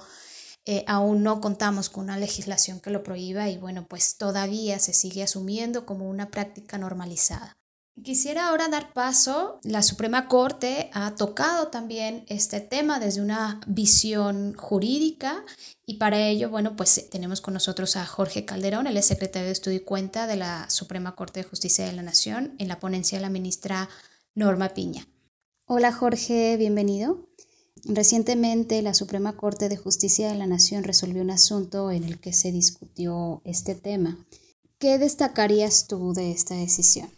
eh, 0.64 0.85
aún 0.87 1.25
no 1.25 1.40
contamos 1.40 1.88
con 1.88 2.04
una 2.04 2.16
legislación 2.16 2.78
que 2.78 2.90
lo 2.90 3.02
prohíba 3.02 3.49
y 3.49 3.59
bueno, 3.59 3.87
pues 3.88 4.16
todavía 4.16 4.78
se 4.78 4.92
sigue 4.92 5.25
asumiendo 5.25 5.85
como 5.85 6.09
una 6.09 6.30
práctica 6.30 6.78
normalizada. 6.78 7.56
Quisiera 8.00 8.49
ahora 8.49 8.68
dar 8.68 8.92
paso, 8.94 9.61
la 9.64 9.82
Suprema 9.82 10.26
Corte 10.26 10.90
ha 10.94 11.14
tocado 11.14 11.68
también 11.68 12.25
este 12.26 12.61
tema 12.61 12.99
desde 12.99 13.20
una 13.20 13.61
visión 13.66 14.54
jurídica 14.54 15.44
y 15.84 15.99
para 15.99 16.26
ello, 16.26 16.49
bueno, 16.49 16.75
pues 16.75 17.11
tenemos 17.11 17.42
con 17.42 17.52
nosotros 17.52 17.96
a 17.96 18.06
Jorge 18.06 18.46
Calderón, 18.46 18.87
él 18.87 18.96
es 18.96 19.06
secretario 19.06 19.46
de 19.46 19.52
Estudio 19.52 19.76
y 19.76 19.84
Cuenta 19.84 20.26
de 20.26 20.37
la 20.37 20.70
Suprema 20.70 21.14
Corte 21.14 21.40
de 21.40 21.49
Justicia 21.49 21.87
de 21.87 21.92
la 21.92 22.02
Nación, 22.02 22.54
en 22.58 22.68
la 22.68 22.80
ponencia 22.80 23.18
de 23.18 23.22
la 23.22 23.28
ministra 23.28 23.88
Norma 24.34 24.70
Piña. 24.70 25.06
Hola 25.66 25.92
Jorge, 25.92 26.56
bienvenido. 26.56 27.28
Recientemente 27.84 28.80
la 28.80 28.94
Suprema 28.94 29.37
Corte 29.37 29.68
de 29.68 29.76
Justicia 29.76 30.32
de 30.32 30.38
la 30.38 30.46
Nación 30.46 30.82
resolvió 30.82 31.20
un 31.20 31.30
asunto 31.30 31.90
en 31.90 32.04
el 32.04 32.18
que 32.20 32.32
se 32.32 32.52
discutió 32.52 33.42
este 33.44 33.75
tema. 33.75 34.16
¿Qué 34.78 34.99
destacarías 34.99 35.87
tú 35.87 36.14
de 36.14 36.32
esta 36.32 36.54
decisión? 36.54 37.11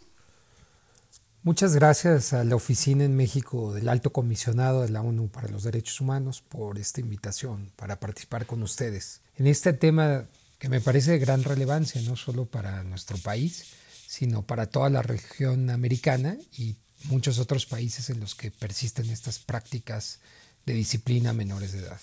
Muchas 1.45 1.75
gracias 1.75 2.33
a 2.33 2.43
la 2.43 2.55
Oficina 2.55 3.03
en 3.03 3.15
México 3.15 3.71
del 3.71 3.87
Alto 3.87 4.11
Comisionado 4.11 4.81
de 4.81 4.89
la 4.89 5.03
ONU 5.03 5.27
para 5.27 5.47
los 5.47 5.61
Derechos 5.61 6.01
Humanos 6.01 6.41
por 6.41 6.79
esta 6.79 7.01
invitación 7.01 7.71
para 7.75 7.99
participar 7.99 8.47
con 8.47 8.63
ustedes 8.63 9.21
en 9.37 9.45
este 9.45 9.71
tema 9.71 10.25
que 10.57 10.69
me 10.69 10.81
parece 10.81 11.11
de 11.11 11.19
gran 11.19 11.43
relevancia, 11.43 12.01
no 12.01 12.15
solo 12.15 12.47
para 12.47 12.83
nuestro 12.83 13.19
país, 13.19 13.65
sino 14.07 14.41
para 14.41 14.65
toda 14.65 14.89
la 14.89 15.03
región 15.03 15.69
americana 15.69 16.35
y 16.57 16.77
muchos 17.03 17.37
otros 17.37 17.67
países 17.67 18.09
en 18.09 18.19
los 18.21 18.33
que 18.33 18.49
persisten 18.49 19.11
estas 19.11 19.37
prácticas 19.37 20.21
de 20.65 20.73
disciplina 20.73 21.29
a 21.29 21.33
menores 21.33 21.73
de 21.73 21.81
edad. 21.81 22.01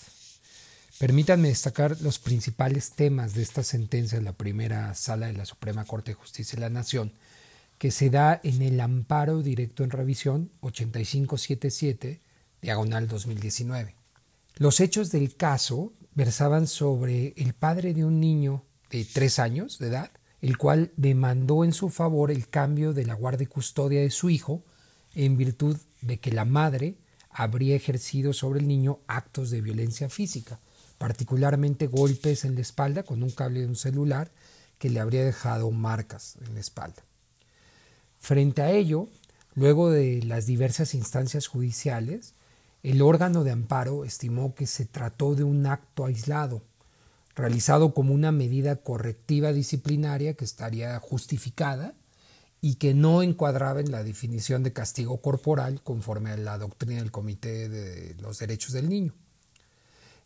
Permítanme 1.01 1.49
destacar 1.49 2.01
los 2.01 2.21
principales 2.21 2.93
temas 2.93 3.35
de 3.35 3.43
esta 3.43 3.65
sentencia 3.65 4.19
de 4.19 4.25
la 4.25 4.35
primera 4.35 4.95
sala 4.95 5.27
de 5.27 5.33
la 5.33 5.47
Suprema 5.47 5.85
Corte 5.85 6.13
de 6.13 6.15
Justicia 6.15 6.55
de 6.55 6.61
la 6.61 6.71
Nación, 6.71 7.13
que 7.83 7.91
se 7.91 8.11
da 8.11 8.41
en 8.45 8.63
el 8.63 8.81
amparo 8.81 9.43
directo 9.43 9.83
en 9.83 9.91
revisión 9.91 10.53
8577, 10.61 12.21
diagonal 12.61 13.09
2019. 13.09 13.97
Los 14.55 14.79
hechos 14.79 15.11
del 15.11 15.35
caso 15.35 15.93
versaban 16.15 16.69
sobre 16.69 17.35
el 17.37 17.55
padre 17.55 17.93
de 17.93 18.05
un 18.05 18.21
niño 18.21 18.63
de 18.89 19.05
tres 19.05 19.41
años 19.41 19.81
de 19.81 19.89
edad, 19.89 20.13
el 20.41 20.59
cual 20.59 20.93
demandó 20.97 21.65
en 21.65 21.73
su 21.73 21.89
favor 21.89 22.31
el 22.31 22.49
cambio 22.49 22.93
de 22.93 23.05
la 23.05 23.15
guardia 23.15 23.47
y 23.47 23.49
custodia 23.49 24.01
de 24.01 24.11
su 24.11 24.31
hijo 24.31 24.63
en 25.17 25.37
virtud 25.37 25.77
de 26.03 26.21
que 26.21 26.31
la 26.31 26.45
madre 26.45 26.99
habría 27.31 27.75
ejercido 27.75 28.33
sobre 28.33 28.61
el 28.61 28.69
niño 28.69 29.01
actos 29.09 29.51
de 29.51 29.61
violencia 29.61 30.09
física, 30.09 30.61
particularmente 30.99 31.89
golpes 31.89 32.45
en 32.45 32.55
la 32.55 32.61
espalda 32.61 33.03
con 33.03 33.25
un 33.25 33.31
cable 33.33 33.59
de 33.59 33.67
un 33.67 33.75
celular 33.75 34.31
que 34.79 34.89
le 34.89 35.01
habría 35.01 35.25
dejado 35.25 35.69
marcas 35.73 36.37
en 36.47 36.55
la 36.55 36.61
espalda. 36.61 37.03
Frente 38.23 38.63
a 38.63 38.71
ello, 38.71 39.09
luego 39.57 39.91
de 39.91 40.23
las 40.23 40.47
diversas 40.47 40.95
instancias 40.95 41.49
judiciales, 41.49 42.35
el 42.85 43.03
órgano 43.03 43.43
de 43.43 43.51
amparo 43.51 44.05
estimó 44.05 44.55
que 44.55 44.69
se 44.69 44.85
trató 44.85 45.35
de 45.35 45.43
un 45.43 45.67
acto 45.67 46.05
aislado, 46.05 46.63
realizado 47.35 47.95
como 47.95 48.15
una 48.15 48.31
medida 48.31 48.77
correctiva 48.77 49.53
disciplinaria 49.53 50.35
que 50.35 50.45
estaría 50.45 51.01
justificada 51.01 51.95
y 52.61 52.77
que 52.77 52.95
no 52.95 53.25
encuadraba 53.25 53.81
en 53.81 53.91
la 53.91 54.05
definición 54.05 54.63
de 54.63 54.73
castigo 54.73 55.21
corporal 55.21 55.83
conforme 55.83 56.31
a 56.31 56.37
la 56.37 56.59
doctrina 56.59 57.01
del 57.01 57.11
Comité 57.11 57.69
de 57.69 58.15
los 58.23 58.39
Derechos 58.39 58.73
del 58.73 58.89
Niño. 58.89 59.15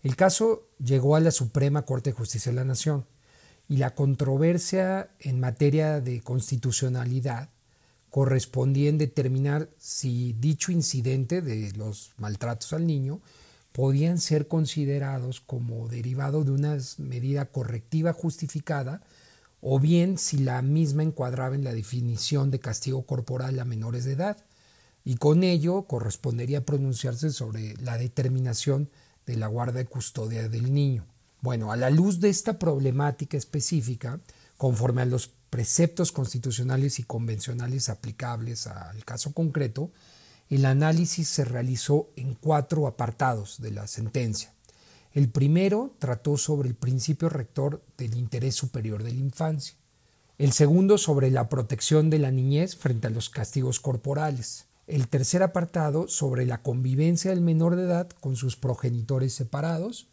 El 0.02 0.16
caso 0.16 0.68
llegó 0.84 1.16
a 1.16 1.20
la 1.20 1.30
Suprema 1.30 1.86
Corte 1.86 2.10
de 2.10 2.16
Justicia 2.16 2.52
de 2.52 2.56
la 2.56 2.64
Nación 2.66 3.06
y 3.70 3.78
la 3.78 3.94
controversia 3.94 5.08
en 5.18 5.40
materia 5.40 6.02
de 6.02 6.20
constitucionalidad 6.20 7.48
correspondía 8.10 8.88
en 8.88 8.98
determinar 8.98 9.70
si 9.78 10.32
dicho 10.34 10.72
incidente 10.72 11.42
de 11.42 11.72
los 11.72 12.12
maltratos 12.16 12.72
al 12.72 12.86
niño 12.86 13.20
podían 13.72 14.18
ser 14.18 14.48
considerados 14.48 15.40
como 15.40 15.88
derivado 15.88 16.44
de 16.44 16.52
una 16.52 16.78
medida 16.98 17.46
correctiva 17.46 18.12
justificada 18.12 19.02
o 19.60 19.80
bien 19.80 20.16
si 20.18 20.38
la 20.38 20.62
misma 20.62 21.02
encuadraba 21.02 21.54
en 21.54 21.64
la 21.64 21.74
definición 21.74 22.50
de 22.50 22.60
castigo 22.60 23.04
corporal 23.04 23.58
a 23.58 23.64
menores 23.64 24.04
de 24.04 24.12
edad, 24.12 24.36
y 25.04 25.16
con 25.16 25.42
ello 25.44 25.82
correspondería 25.82 26.64
pronunciarse 26.64 27.30
sobre 27.30 27.74
la 27.78 27.98
determinación 27.98 28.90
de 29.24 29.36
la 29.36 29.46
guarda 29.46 29.80
y 29.80 29.84
custodia 29.84 30.48
del 30.48 30.72
niño. 30.72 31.06
Bueno, 31.40 31.70
a 31.70 31.76
la 31.76 31.90
luz 31.90 32.20
de 32.20 32.28
esta 32.28 32.58
problemática 32.58 33.36
específica, 33.36 34.20
conforme 34.56 35.02
a 35.02 35.06
los 35.06 35.28
preceptos 35.50 36.12
constitucionales 36.12 36.98
y 36.98 37.04
convencionales 37.04 37.88
aplicables 37.88 38.66
al 38.66 39.04
caso 39.04 39.32
concreto, 39.32 39.90
el 40.48 40.64
análisis 40.64 41.28
se 41.28 41.44
realizó 41.44 42.10
en 42.16 42.34
cuatro 42.34 42.86
apartados 42.86 43.60
de 43.60 43.72
la 43.72 43.86
sentencia. 43.86 44.52
El 45.12 45.30
primero 45.30 45.94
trató 45.98 46.36
sobre 46.36 46.68
el 46.68 46.74
principio 46.74 47.28
rector 47.28 47.82
del 47.96 48.16
interés 48.16 48.54
superior 48.54 49.02
de 49.02 49.12
la 49.12 49.20
infancia. 49.20 49.76
El 50.38 50.52
segundo 50.52 50.98
sobre 50.98 51.30
la 51.30 51.48
protección 51.48 52.10
de 52.10 52.18
la 52.18 52.30
niñez 52.30 52.76
frente 52.76 53.06
a 53.06 53.10
los 53.10 53.30
castigos 53.30 53.80
corporales. 53.80 54.66
El 54.86 55.08
tercer 55.08 55.42
apartado 55.42 56.06
sobre 56.06 56.44
la 56.44 56.62
convivencia 56.62 57.30
del 57.30 57.40
menor 57.40 57.74
de 57.76 57.84
edad 57.84 58.10
con 58.20 58.36
sus 58.36 58.56
progenitores 58.56 59.32
separados. 59.32 60.08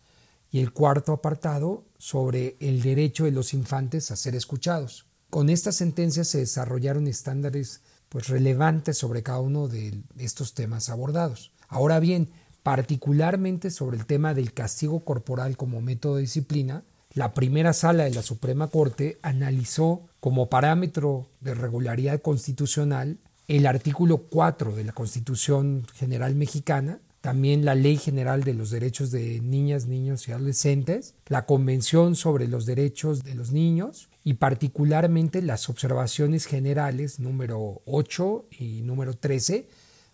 Y 0.50 0.60
el 0.62 0.72
cuarto 0.72 1.12
apartado 1.12 1.84
sobre 1.98 2.56
el 2.60 2.82
derecho 2.82 3.26
de 3.26 3.32
los 3.32 3.54
infantes 3.54 4.10
a 4.10 4.16
ser 4.16 4.36
escuchados. 4.36 5.06
Con 5.34 5.50
esta 5.50 5.72
sentencia 5.72 6.24
se 6.26 6.38
desarrollaron 6.38 7.08
estándares 7.08 7.82
pues, 8.08 8.28
relevantes 8.28 9.00
sobre 9.00 9.24
cada 9.24 9.40
uno 9.40 9.68
de 9.68 10.04
estos 10.20 10.54
temas 10.54 10.90
abordados. 10.90 11.54
Ahora 11.68 12.00
bien, 12.00 12.30
particularmente 12.62 13.72
sobre 13.72 13.98
el 13.98 14.06
tema 14.06 14.36
del 14.36 14.54
castigo 14.54 15.04
corporal 15.04 15.58
como 15.58 15.82
método 15.82 16.18
de 16.18 16.22
disciplina, 16.22 16.84
la 17.16 17.34
primera 17.34 17.74
sala 17.74 18.04
de 18.04 18.12
la 18.12 18.22
Suprema 18.22 18.68
Corte 18.68 19.18
analizó 19.24 20.04
como 20.20 20.50
parámetro 20.50 21.32
de 21.42 21.56
regularidad 21.56 22.22
constitucional 22.22 23.18
el 23.48 23.66
artículo 23.66 24.28
4 24.30 24.76
de 24.76 24.84
la 24.84 24.92
Constitución 24.92 25.88
General 25.96 26.36
Mexicana, 26.36 27.00
también 27.24 27.64
la 27.64 27.74
Ley 27.74 27.96
General 27.96 28.44
de 28.44 28.54
los 28.54 28.70
Derechos 28.70 29.10
de 29.10 29.40
Niñas, 29.40 29.86
Niños 29.86 30.28
y 30.28 30.34
Adolescentes, 30.34 31.16
la 31.28 31.46
Convención 31.46 32.18
sobre 32.18 32.50
los 32.50 32.66
Derechos 32.66 33.24
de 33.24 33.34
los 33.34 33.54
Niños 33.54 34.10
y 34.26 34.34
particularmente 34.34 35.42
las 35.42 35.70
observaciones 35.70 36.46
generales 36.48 37.22
número 37.22 37.82
8 37.86 38.48
y 38.60 38.82
número 38.82 39.14
13 39.14 39.70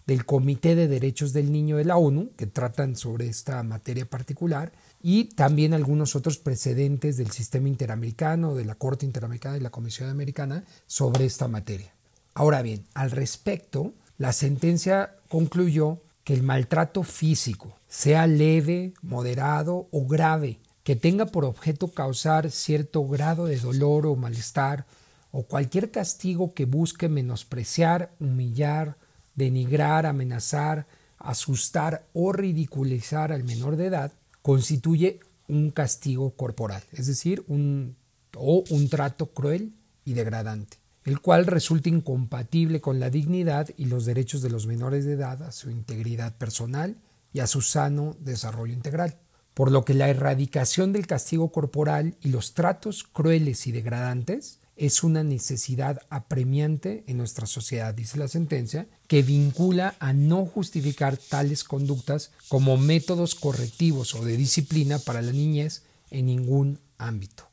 del 0.06 0.24
Comité 0.24 0.76
de 0.76 0.88
Derechos 0.88 1.34
del 1.34 1.52
Niño 1.52 1.78
de 1.78 1.86
la 1.86 1.98
ONU, 1.98 2.30
que 2.38 2.46
tratan 2.46 2.96
sobre 2.96 3.28
esta 3.28 3.64
materia 3.64 4.06
particular, 4.06 4.72
y 5.02 5.26
también 5.30 5.74
algunos 5.74 6.16
otros 6.16 6.38
precedentes 6.38 7.18
del 7.18 7.32
sistema 7.32 7.70
interamericano, 7.70 8.54
de 8.54 8.66
la 8.66 8.76
Corte 8.76 9.08
Interamericana 9.08 9.58
y 9.58 9.62
la 9.62 9.72
Comisión 9.72 10.12
Americana 10.12 10.64
sobre 10.86 11.26
esta 11.26 11.48
materia. 11.48 11.92
Ahora 12.36 12.62
bien, 12.62 12.86
al 12.94 13.10
respecto, 13.10 13.94
la 14.20 14.32
sentencia 14.32 15.16
concluyó 15.28 16.02
que 16.30 16.36
el 16.36 16.44
maltrato 16.44 17.02
físico, 17.02 17.76
sea 17.88 18.28
leve, 18.28 18.94
moderado 19.02 19.88
o 19.90 20.06
grave, 20.06 20.60
que 20.84 20.96
tenga 20.96 21.26
por 21.26 21.44
objeto 21.44 21.88
causar 21.88 22.52
cierto 22.52 23.08
grado 23.08 23.48
de 23.48 23.58
dolor 23.58 24.06
o 24.06 24.16
malestar, 24.16 24.86
o 25.32 25.48
cualquier 25.48 25.90
castigo 25.90 26.54
que 26.54 26.66
busque 26.66 27.10
menospreciar, 27.10 28.12
humillar, 28.20 28.96
denigrar, 29.34 30.06
amenazar, 30.06 30.86
asustar 31.18 32.06
o 32.14 32.32
ridiculizar 32.32 33.32
al 33.32 33.44
menor 33.44 33.76
de 33.76 33.88
edad, 33.88 34.12
constituye 34.44 35.22
un 35.48 35.72
castigo 35.72 36.36
corporal, 36.36 36.84
es 36.92 37.08
decir, 37.08 37.44
un, 37.48 37.96
o 38.36 38.64
un 38.70 38.88
trato 38.88 39.32
cruel 39.32 39.74
y 40.06 40.14
degradante 40.14 40.79
el 41.10 41.22
cual 41.22 41.48
resulta 41.48 41.90
incompatible 41.90 42.82
con 42.82 43.00
la 43.00 43.10
dignidad 43.10 43.70
y 43.78 43.86
los 43.86 44.06
derechos 44.06 44.44
de 44.44 44.52
los 44.52 44.68
menores 44.68 45.06
de 45.06 45.14
edad 45.14 45.42
a 45.42 45.52
su 45.52 45.72
integridad 45.72 46.38
personal 46.38 46.98
y 47.34 47.40
a 47.40 47.48
su 47.48 47.62
sano 47.62 48.16
desarrollo 48.20 48.74
integral, 48.74 49.18
por 49.56 49.72
lo 49.72 49.86
que 49.86 49.96
la 49.96 50.08
erradicación 50.08 50.94
del 50.94 51.08
castigo 51.08 51.52
corporal 51.52 52.16
y 52.22 52.30
los 52.30 52.54
tratos 52.54 53.04
crueles 53.04 53.66
y 53.66 53.72
degradantes 53.72 54.60
es 54.76 55.04
una 55.04 55.24
necesidad 55.24 56.00
apremiante 56.12 57.04
en 57.08 57.18
nuestra 57.18 57.48
sociedad, 57.48 57.92
dice 57.96 58.20
la 58.20 58.28
sentencia, 58.28 58.88
que 59.08 59.24
vincula 59.24 59.96
a 60.00 60.14
no 60.14 60.46
justificar 60.46 61.18
tales 61.18 61.64
conductas 61.64 62.32
como 62.50 62.78
métodos 62.78 63.34
correctivos 63.34 64.14
o 64.14 64.24
de 64.24 64.38
disciplina 64.38 65.00
para 65.00 65.24
la 65.24 65.32
niñez 65.32 65.86
en 66.12 66.28
ningún 66.28 66.80
ámbito. 67.00 67.49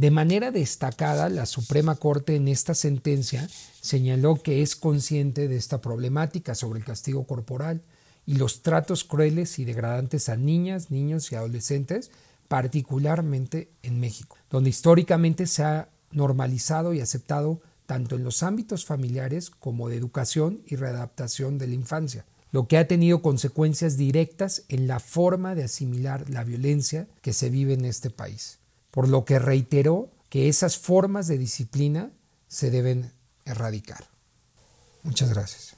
De 0.00 0.10
manera 0.10 0.50
destacada, 0.50 1.28
la 1.28 1.44
Suprema 1.44 1.94
Corte 1.94 2.34
en 2.34 2.48
esta 2.48 2.74
sentencia 2.74 3.46
señaló 3.82 4.42
que 4.42 4.62
es 4.62 4.74
consciente 4.74 5.46
de 5.46 5.56
esta 5.56 5.82
problemática 5.82 6.54
sobre 6.54 6.78
el 6.78 6.86
castigo 6.86 7.26
corporal 7.26 7.82
y 8.24 8.36
los 8.36 8.62
tratos 8.62 9.04
crueles 9.04 9.58
y 9.58 9.66
degradantes 9.66 10.30
a 10.30 10.38
niñas, 10.38 10.90
niños 10.90 11.30
y 11.30 11.34
adolescentes, 11.34 12.10
particularmente 12.48 13.68
en 13.82 14.00
México, 14.00 14.38
donde 14.48 14.70
históricamente 14.70 15.46
se 15.46 15.64
ha 15.64 15.90
normalizado 16.12 16.94
y 16.94 17.02
aceptado 17.02 17.60
tanto 17.84 18.16
en 18.16 18.24
los 18.24 18.42
ámbitos 18.42 18.86
familiares 18.86 19.50
como 19.50 19.90
de 19.90 19.98
educación 19.98 20.62
y 20.66 20.76
readaptación 20.76 21.58
de 21.58 21.66
la 21.66 21.74
infancia, 21.74 22.24
lo 22.52 22.68
que 22.68 22.78
ha 22.78 22.88
tenido 22.88 23.20
consecuencias 23.20 23.98
directas 23.98 24.64
en 24.70 24.86
la 24.86 24.98
forma 24.98 25.54
de 25.54 25.64
asimilar 25.64 26.30
la 26.30 26.42
violencia 26.42 27.06
que 27.20 27.34
se 27.34 27.50
vive 27.50 27.74
en 27.74 27.84
este 27.84 28.08
país 28.08 28.59
por 28.90 29.08
lo 29.08 29.24
que 29.24 29.38
reiteró 29.38 30.10
que 30.28 30.48
esas 30.48 30.78
formas 30.78 31.26
de 31.26 31.38
disciplina 31.38 32.10
se 32.48 32.70
deben 32.70 33.12
erradicar. 33.44 34.08
Muchas 35.02 35.30
gracias. 35.30 35.74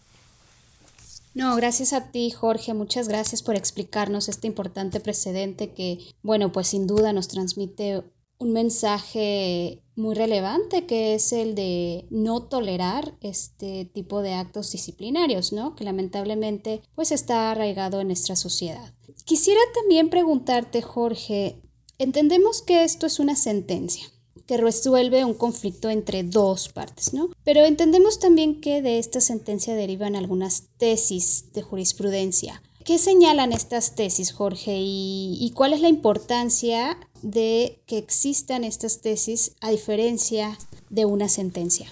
No, 1.34 1.56
gracias 1.56 1.92
a 1.92 2.10
ti, 2.10 2.30
Jorge. 2.30 2.74
Muchas 2.74 3.08
gracias 3.08 3.42
por 3.42 3.56
explicarnos 3.56 4.28
este 4.28 4.46
importante 4.46 5.00
precedente 5.00 5.72
que, 5.72 5.98
bueno, 6.22 6.52
pues 6.52 6.68
sin 6.68 6.86
duda 6.86 7.12
nos 7.12 7.28
transmite 7.28 8.02
un 8.38 8.52
mensaje 8.52 9.82
muy 9.94 10.14
relevante 10.14 10.84
que 10.86 11.14
es 11.14 11.32
el 11.32 11.54
de 11.54 12.06
no 12.10 12.42
tolerar 12.42 13.14
este 13.20 13.84
tipo 13.84 14.20
de 14.20 14.34
actos 14.34 14.72
disciplinarios, 14.72 15.52
¿no? 15.52 15.76
Que 15.76 15.84
lamentablemente 15.84 16.82
pues 16.94 17.12
está 17.12 17.50
arraigado 17.50 18.00
en 18.00 18.08
nuestra 18.08 18.36
sociedad. 18.36 18.92
Quisiera 19.24 19.60
también 19.74 20.10
preguntarte, 20.10 20.82
Jorge, 20.82 21.62
Entendemos 22.02 22.62
que 22.62 22.82
esto 22.82 23.06
es 23.06 23.20
una 23.20 23.36
sentencia 23.36 24.04
que 24.48 24.56
resuelve 24.56 25.24
un 25.24 25.34
conflicto 25.34 25.88
entre 25.88 26.24
dos 26.24 26.68
partes, 26.68 27.14
¿no? 27.14 27.30
Pero 27.44 27.64
entendemos 27.64 28.18
también 28.18 28.60
que 28.60 28.82
de 28.82 28.98
esta 28.98 29.20
sentencia 29.20 29.76
derivan 29.76 30.16
algunas 30.16 30.64
tesis 30.78 31.52
de 31.52 31.62
jurisprudencia. 31.62 32.60
¿Qué 32.84 32.98
señalan 32.98 33.52
estas 33.52 33.94
tesis, 33.94 34.32
Jorge? 34.32 34.78
¿Y, 34.80 35.52
cuál 35.54 35.74
es 35.74 35.80
la 35.80 35.86
importancia 35.86 36.98
de 37.22 37.80
que 37.86 37.98
existan 37.98 38.64
estas 38.64 39.00
tesis 39.00 39.52
a 39.60 39.70
diferencia 39.70 40.58
de 40.90 41.04
una 41.04 41.28
sentencia? 41.28 41.86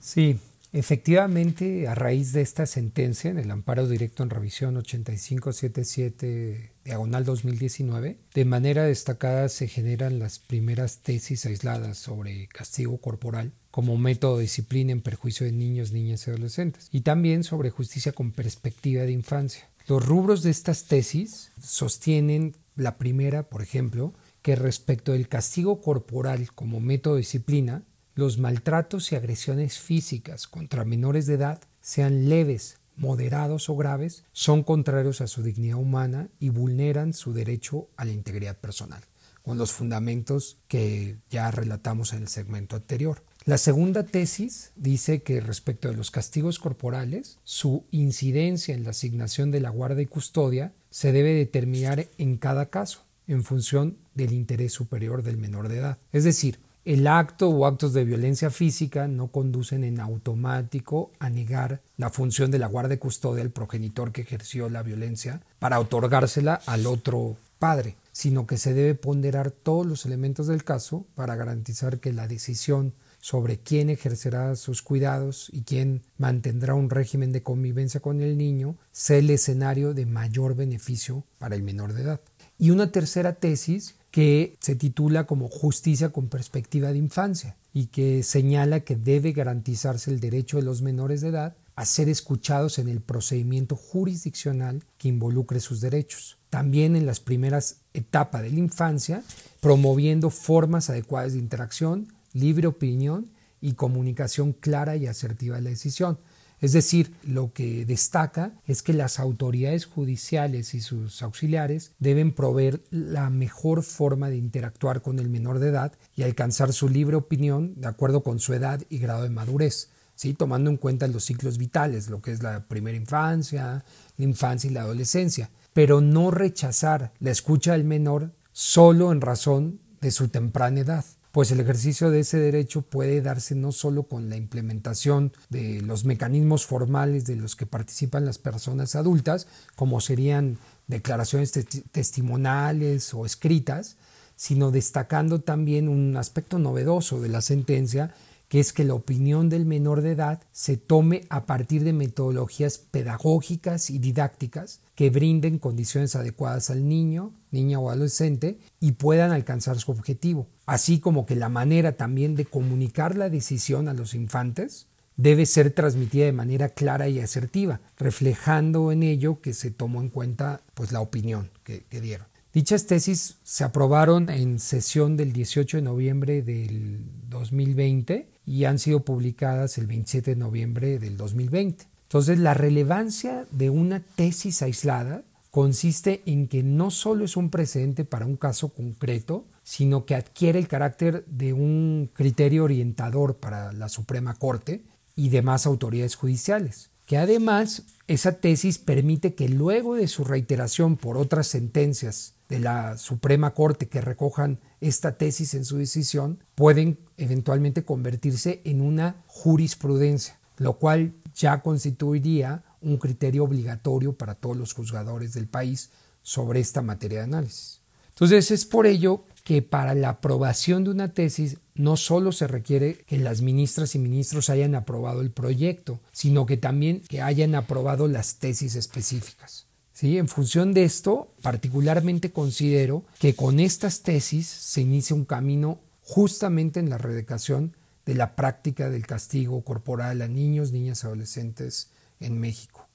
Sí, 0.00 0.38
efectivamente, 0.72 1.88
a 1.88 1.94
raíz 1.94 2.32
de 2.32 2.40
esta 2.40 2.64
sentencia 2.64 3.30
en 3.30 3.38
el 3.38 3.50
amparo 3.50 3.86
directo 3.86 4.22
en 4.22 4.30
revisión 4.30 4.78
8577 4.78 6.71
diagonal 6.84 7.24
2019, 7.24 8.18
de 8.34 8.44
manera 8.44 8.84
destacada 8.84 9.48
se 9.48 9.68
generan 9.68 10.18
las 10.18 10.38
primeras 10.38 10.98
tesis 10.98 11.46
aisladas 11.46 11.98
sobre 11.98 12.48
castigo 12.48 12.98
corporal 12.98 13.52
como 13.70 13.96
método 13.96 14.36
de 14.36 14.42
disciplina 14.42 14.92
en 14.92 15.00
perjuicio 15.00 15.46
de 15.46 15.52
niños, 15.52 15.92
niñas 15.92 16.26
y 16.26 16.30
adolescentes, 16.30 16.88
y 16.92 17.00
también 17.00 17.44
sobre 17.44 17.70
justicia 17.70 18.12
con 18.12 18.32
perspectiva 18.32 19.02
de 19.04 19.12
infancia. 19.12 19.70
Los 19.86 20.04
rubros 20.04 20.42
de 20.42 20.50
estas 20.50 20.84
tesis 20.84 21.50
sostienen 21.60 22.54
la 22.76 22.98
primera, 22.98 23.48
por 23.48 23.62
ejemplo, 23.62 24.12
que 24.42 24.56
respecto 24.56 25.12
del 25.12 25.28
castigo 25.28 25.80
corporal 25.80 26.52
como 26.52 26.80
método 26.80 27.14
de 27.14 27.20
disciplina, 27.20 27.82
los 28.14 28.38
maltratos 28.38 29.10
y 29.10 29.16
agresiones 29.16 29.78
físicas 29.78 30.46
contra 30.46 30.84
menores 30.84 31.26
de 31.26 31.34
edad, 31.34 31.60
sean 31.80 32.28
leves, 32.28 32.78
moderados 32.96 33.68
o 33.68 33.76
graves, 33.76 34.24
son 34.32 34.62
contrarios 34.62 35.20
a 35.20 35.26
su 35.26 35.42
dignidad 35.42 35.78
humana 35.78 36.28
y 36.38 36.50
vulneran 36.50 37.12
su 37.12 37.32
derecho 37.32 37.88
a 37.96 38.04
la 38.04 38.12
integridad 38.12 38.56
personal, 38.56 39.02
con 39.42 39.58
los 39.58 39.72
fundamentos 39.72 40.58
que 40.68 41.16
ya 41.30 41.50
relatamos 41.50 42.12
en 42.12 42.22
el 42.22 42.28
segmento 42.28 42.76
anterior. 42.76 43.22
La 43.44 43.58
segunda 43.58 44.04
tesis 44.04 44.70
dice 44.76 45.22
que 45.22 45.40
respecto 45.40 45.88
de 45.88 45.96
los 45.96 46.12
castigos 46.12 46.60
corporales, 46.60 47.40
su 47.42 47.84
incidencia 47.90 48.72
en 48.72 48.84
la 48.84 48.90
asignación 48.90 49.50
de 49.50 49.60
la 49.60 49.70
guarda 49.70 50.00
y 50.00 50.06
custodia 50.06 50.72
se 50.90 51.10
debe 51.10 51.34
determinar 51.34 52.06
en 52.18 52.36
cada 52.36 52.66
caso, 52.66 53.04
en 53.26 53.42
función 53.42 53.98
del 54.14 54.32
interés 54.32 54.72
superior 54.72 55.24
del 55.24 55.38
menor 55.38 55.68
de 55.68 55.78
edad. 55.78 55.98
Es 56.12 56.22
decir, 56.22 56.60
el 56.84 57.06
acto 57.06 57.48
o 57.48 57.64
actos 57.64 57.92
de 57.92 58.04
violencia 58.04 58.50
física 58.50 59.06
no 59.06 59.28
conducen 59.28 59.84
en 59.84 60.00
automático 60.00 61.12
a 61.20 61.30
negar 61.30 61.80
la 61.96 62.10
función 62.10 62.50
de 62.50 62.58
la 62.58 62.66
guarda 62.66 62.94
y 62.94 62.98
custodia 62.98 63.42
al 63.42 63.50
progenitor 63.50 64.10
que 64.10 64.22
ejerció 64.22 64.68
la 64.68 64.82
violencia 64.82 65.42
para 65.60 65.78
otorgársela 65.78 66.60
al 66.66 66.86
otro 66.86 67.36
padre, 67.60 67.96
sino 68.10 68.48
que 68.48 68.58
se 68.58 68.74
debe 68.74 68.96
ponderar 68.96 69.52
todos 69.52 69.86
los 69.86 70.04
elementos 70.06 70.48
del 70.48 70.64
caso 70.64 71.06
para 71.14 71.36
garantizar 71.36 72.00
que 72.00 72.12
la 72.12 72.26
decisión 72.26 72.94
sobre 73.20 73.58
quién 73.58 73.88
ejercerá 73.88 74.56
sus 74.56 74.82
cuidados 74.82 75.48
y 75.52 75.62
quién 75.62 76.02
mantendrá 76.18 76.74
un 76.74 76.90
régimen 76.90 77.30
de 77.30 77.44
convivencia 77.44 78.00
con 78.00 78.20
el 78.20 78.36
niño 78.36 78.76
sea 78.90 79.18
el 79.18 79.30
escenario 79.30 79.94
de 79.94 80.06
mayor 80.06 80.56
beneficio 80.56 81.22
para 81.38 81.54
el 81.54 81.62
menor 81.62 81.92
de 81.92 82.02
edad. 82.02 82.20
Y 82.58 82.70
una 82.70 82.90
tercera 82.90 83.34
tesis 83.34 83.94
que 84.12 84.58
se 84.60 84.76
titula 84.76 85.26
como 85.26 85.48
Justicia 85.48 86.10
con 86.10 86.28
perspectiva 86.28 86.92
de 86.92 86.98
infancia 86.98 87.56
y 87.72 87.86
que 87.86 88.22
señala 88.22 88.80
que 88.80 88.94
debe 88.94 89.32
garantizarse 89.32 90.10
el 90.10 90.20
derecho 90.20 90.58
de 90.58 90.62
los 90.62 90.82
menores 90.82 91.22
de 91.22 91.28
edad 91.28 91.56
a 91.74 91.86
ser 91.86 92.10
escuchados 92.10 92.78
en 92.78 92.88
el 92.88 93.00
procedimiento 93.00 93.74
jurisdiccional 93.74 94.84
que 94.98 95.08
involucre 95.08 95.60
sus 95.60 95.80
derechos. 95.80 96.38
También 96.50 96.94
en 96.94 97.06
las 97.06 97.20
primeras 97.20 97.78
etapas 97.94 98.42
de 98.42 98.50
la 98.50 98.58
infancia, 98.58 99.22
promoviendo 99.60 100.28
formas 100.28 100.90
adecuadas 100.90 101.32
de 101.32 101.38
interacción, 101.38 102.12
libre 102.34 102.66
opinión 102.66 103.30
y 103.62 103.72
comunicación 103.72 104.52
clara 104.52 104.96
y 104.96 105.06
asertiva 105.06 105.56
de 105.56 105.62
la 105.62 105.70
decisión. 105.70 106.18
Es 106.62 106.72
decir, 106.72 107.12
lo 107.24 107.52
que 107.52 107.84
destaca 107.84 108.54
es 108.68 108.84
que 108.84 108.92
las 108.92 109.18
autoridades 109.18 109.84
judiciales 109.84 110.74
y 110.74 110.80
sus 110.80 111.20
auxiliares 111.20 111.90
deben 111.98 112.32
proveer 112.32 112.84
la 112.90 113.30
mejor 113.30 113.82
forma 113.82 114.30
de 114.30 114.36
interactuar 114.36 115.02
con 115.02 115.18
el 115.18 115.28
menor 115.28 115.58
de 115.58 115.70
edad 115.70 115.92
y 116.14 116.22
alcanzar 116.22 116.72
su 116.72 116.88
libre 116.88 117.16
opinión 117.16 117.74
de 117.80 117.88
acuerdo 117.88 118.22
con 118.22 118.38
su 118.38 118.54
edad 118.54 118.80
y 118.88 118.98
grado 118.98 119.24
de 119.24 119.30
madurez, 119.30 119.90
¿sí? 120.14 120.34
tomando 120.34 120.70
en 120.70 120.76
cuenta 120.76 121.08
los 121.08 121.24
ciclos 121.24 121.58
vitales, 121.58 122.08
lo 122.08 122.22
que 122.22 122.30
es 122.30 122.44
la 122.44 122.68
primera 122.68 122.96
infancia, 122.96 123.84
la 124.16 124.24
infancia 124.24 124.70
y 124.70 124.72
la 124.72 124.82
adolescencia, 124.82 125.50
pero 125.72 126.00
no 126.00 126.30
rechazar 126.30 127.12
la 127.18 127.32
escucha 127.32 127.72
del 127.72 127.82
menor 127.82 128.30
solo 128.52 129.10
en 129.10 129.20
razón 129.20 129.80
de 130.00 130.12
su 130.12 130.28
temprana 130.28 130.78
edad 130.78 131.04
pues 131.32 131.50
el 131.50 131.60
ejercicio 131.60 132.10
de 132.10 132.20
ese 132.20 132.38
derecho 132.38 132.82
puede 132.82 133.22
darse 133.22 133.54
no 133.54 133.72
solo 133.72 134.04
con 134.04 134.28
la 134.28 134.36
implementación 134.36 135.32
de 135.48 135.80
los 135.80 136.04
mecanismos 136.04 136.66
formales 136.66 137.24
de 137.24 137.36
los 137.36 137.56
que 137.56 137.64
participan 137.64 138.26
las 138.26 138.38
personas 138.38 138.94
adultas, 138.94 139.46
como 139.74 140.00
serían 140.02 140.58
declaraciones 140.88 141.52
testimoniales 141.90 143.14
o 143.14 143.24
escritas, 143.24 143.96
sino 144.36 144.70
destacando 144.70 145.40
también 145.40 145.88
un 145.88 146.18
aspecto 146.18 146.58
novedoso 146.58 147.20
de 147.20 147.30
la 147.30 147.40
sentencia, 147.40 148.14
que 148.48 148.60
es 148.60 148.74
que 148.74 148.84
la 148.84 148.92
opinión 148.92 149.48
del 149.48 149.64
menor 149.64 150.02
de 150.02 150.12
edad 150.12 150.42
se 150.52 150.76
tome 150.76 151.24
a 151.30 151.46
partir 151.46 151.82
de 151.84 151.94
metodologías 151.94 152.76
pedagógicas 152.76 153.88
y 153.88 153.98
didácticas 153.98 154.80
que 155.02 155.10
brinden 155.10 155.58
condiciones 155.58 156.14
adecuadas 156.14 156.70
al 156.70 156.88
niño, 156.88 157.34
niña 157.50 157.80
o 157.80 157.90
adolescente 157.90 158.60
y 158.78 158.92
puedan 158.92 159.32
alcanzar 159.32 159.80
su 159.80 159.90
objetivo, 159.90 160.46
así 160.64 161.00
como 161.00 161.26
que 161.26 161.34
la 161.34 161.48
manera 161.48 161.96
también 161.96 162.36
de 162.36 162.44
comunicar 162.44 163.16
la 163.16 163.28
decisión 163.28 163.88
a 163.88 163.94
los 163.94 164.14
infantes 164.14 164.86
debe 165.16 165.44
ser 165.46 165.72
transmitida 165.72 166.26
de 166.26 166.32
manera 166.32 166.68
clara 166.68 167.08
y 167.08 167.18
asertiva, 167.18 167.80
reflejando 167.98 168.92
en 168.92 169.02
ello 169.02 169.40
que 169.40 169.54
se 169.54 169.72
tomó 169.72 170.00
en 170.02 170.08
cuenta 170.08 170.60
pues, 170.74 170.92
la 170.92 171.00
opinión 171.00 171.50
que, 171.64 171.82
que 171.90 172.00
dieron. 172.00 172.28
Dichas 172.54 172.86
tesis 172.86 173.38
se 173.42 173.64
aprobaron 173.64 174.30
en 174.30 174.60
sesión 174.60 175.16
del 175.16 175.32
18 175.32 175.78
de 175.78 175.82
noviembre 175.82 176.42
del 176.42 177.00
2020 177.28 178.28
y 178.46 178.66
han 178.66 178.78
sido 178.78 179.04
publicadas 179.04 179.78
el 179.78 179.88
27 179.88 180.30
de 180.30 180.36
noviembre 180.36 181.00
del 181.00 181.16
2020. 181.16 181.91
Entonces, 182.12 182.40
la 182.40 182.52
relevancia 182.52 183.46
de 183.52 183.70
una 183.70 184.00
tesis 184.00 184.60
aislada 184.60 185.24
consiste 185.50 186.20
en 186.26 186.46
que 186.46 186.62
no 186.62 186.90
solo 186.90 187.24
es 187.24 187.38
un 187.38 187.48
precedente 187.48 188.04
para 188.04 188.26
un 188.26 188.36
caso 188.36 188.68
concreto, 188.68 189.46
sino 189.62 190.04
que 190.04 190.14
adquiere 190.14 190.58
el 190.58 190.68
carácter 190.68 191.24
de 191.24 191.54
un 191.54 192.10
criterio 192.12 192.64
orientador 192.64 193.36
para 193.36 193.72
la 193.72 193.88
Suprema 193.88 194.34
Corte 194.34 194.84
y 195.16 195.30
demás 195.30 195.64
autoridades 195.64 196.16
judiciales, 196.16 196.90
que 197.06 197.16
además 197.16 197.84
esa 198.08 198.32
tesis 198.32 198.76
permite 198.76 199.34
que 199.34 199.48
luego 199.48 199.94
de 199.94 200.06
su 200.06 200.22
reiteración 200.22 200.98
por 200.98 201.16
otras 201.16 201.46
sentencias 201.46 202.34
de 202.50 202.60
la 202.60 202.98
Suprema 202.98 203.54
Corte 203.54 203.88
que 203.88 204.02
recojan 204.02 204.60
esta 204.82 205.16
tesis 205.16 205.54
en 205.54 205.64
su 205.64 205.78
decisión, 205.78 206.44
pueden 206.56 206.98
eventualmente 207.16 207.86
convertirse 207.86 208.60
en 208.64 208.82
una 208.82 209.24
jurisprudencia, 209.26 210.41
lo 210.58 210.74
cual 210.74 211.14
ya 211.34 211.62
constituiría 211.62 212.62
un 212.80 212.98
criterio 212.98 213.44
obligatorio 213.44 214.12
para 214.12 214.34
todos 214.34 214.56
los 214.56 214.74
juzgadores 214.74 215.32
del 215.32 215.46
país 215.46 215.90
sobre 216.22 216.60
esta 216.60 216.82
materia 216.82 217.18
de 217.18 217.24
análisis. 217.24 217.80
Entonces 218.10 218.50
es 218.50 218.66
por 218.66 218.86
ello 218.86 219.24
que 219.44 219.62
para 219.62 219.94
la 219.94 220.10
aprobación 220.10 220.84
de 220.84 220.90
una 220.90 221.12
tesis 221.12 221.58
no 221.74 221.96
solo 221.96 222.32
se 222.32 222.46
requiere 222.46 222.98
que 223.06 223.18
las 223.18 223.42
ministras 223.42 223.94
y 223.94 223.98
ministros 223.98 224.50
hayan 224.50 224.74
aprobado 224.74 225.20
el 225.20 225.30
proyecto, 225.30 226.00
sino 226.12 226.46
que 226.46 226.56
también 226.56 227.00
que 227.08 227.22
hayan 227.22 227.54
aprobado 227.54 228.06
las 228.08 228.36
tesis 228.36 228.76
específicas. 228.76 229.66
¿Sí? 229.92 230.18
En 230.18 230.28
función 230.28 230.72
de 230.74 230.84
esto, 230.84 231.32
particularmente 231.42 232.32
considero 232.32 233.04
que 233.18 233.34
con 233.34 233.60
estas 233.60 234.02
tesis 234.02 234.46
se 234.46 234.80
inicia 234.80 235.14
un 235.14 235.24
camino 235.24 235.80
justamente 236.02 236.80
en 236.80 236.90
la 236.90 236.98
redacción 236.98 237.74
de 238.04 238.14
la 238.14 238.34
práctica 238.34 238.90
del 238.90 239.06
castigo 239.06 239.62
corporal 239.62 240.22
a 240.22 240.28
niños, 240.28 240.72
niñas 240.72 241.02
y 241.02 241.06
adolescentes 241.06 241.90
en 242.20 242.38
México. 242.38 242.88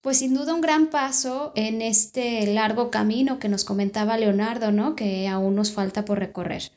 Pues 0.00 0.18
sin 0.18 0.34
duda 0.34 0.54
un 0.54 0.60
gran 0.60 0.90
paso 0.90 1.52
en 1.56 1.80
este 1.80 2.46
largo 2.52 2.90
camino 2.90 3.38
que 3.38 3.48
nos 3.48 3.64
comentaba 3.64 4.18
Leonardo, 4.18 4.70
¿no? 4.70 4.96
Que 4.96 5.28
aún 5.28 5.54
nos 5.54 5.72
falta 5.72 6.04
por 6.04 6.18
recorrer. 6.18 6.72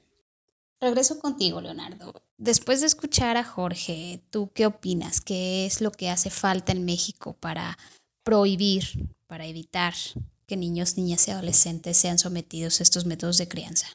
Regreso 0.80 1.20
contigo, 1.20 1.60
Leonardo. 1.60 2.14
Después 2.38 2.82
de 2.82 2.88
escuchar 2.88 3.36
a 3.36 3.44
Jorge, 3.44 4.22
¿tú 4.30 4.52
qué 4.54 4.66
opinas? 4.66 5.22
¿Qué 5.22 5.66
es 5.66 5.82
lo 5.82 5.92
que 5.92 6.10
hace 6.10 6.30
falta 6.30 6.72
en 6.72 6.86
México 6.86 7.36
para 7.40 7.78
prohibir, 8.24 9.10
para 9.28 9.46
evitar 9.46 9.94
que 10.46 10.56
niños, 10.56 10.98
niñas 10.98 11.28
y 11.28 11.32
adolescentes 11.32 11.98
sean 11.98 12.20
sometidos 12.20 12.80
a 12.80 12.84
estos 12.84 13.06
métodos 13.06 13.38
de 13.38 13.48
crianza? 13.48 13.88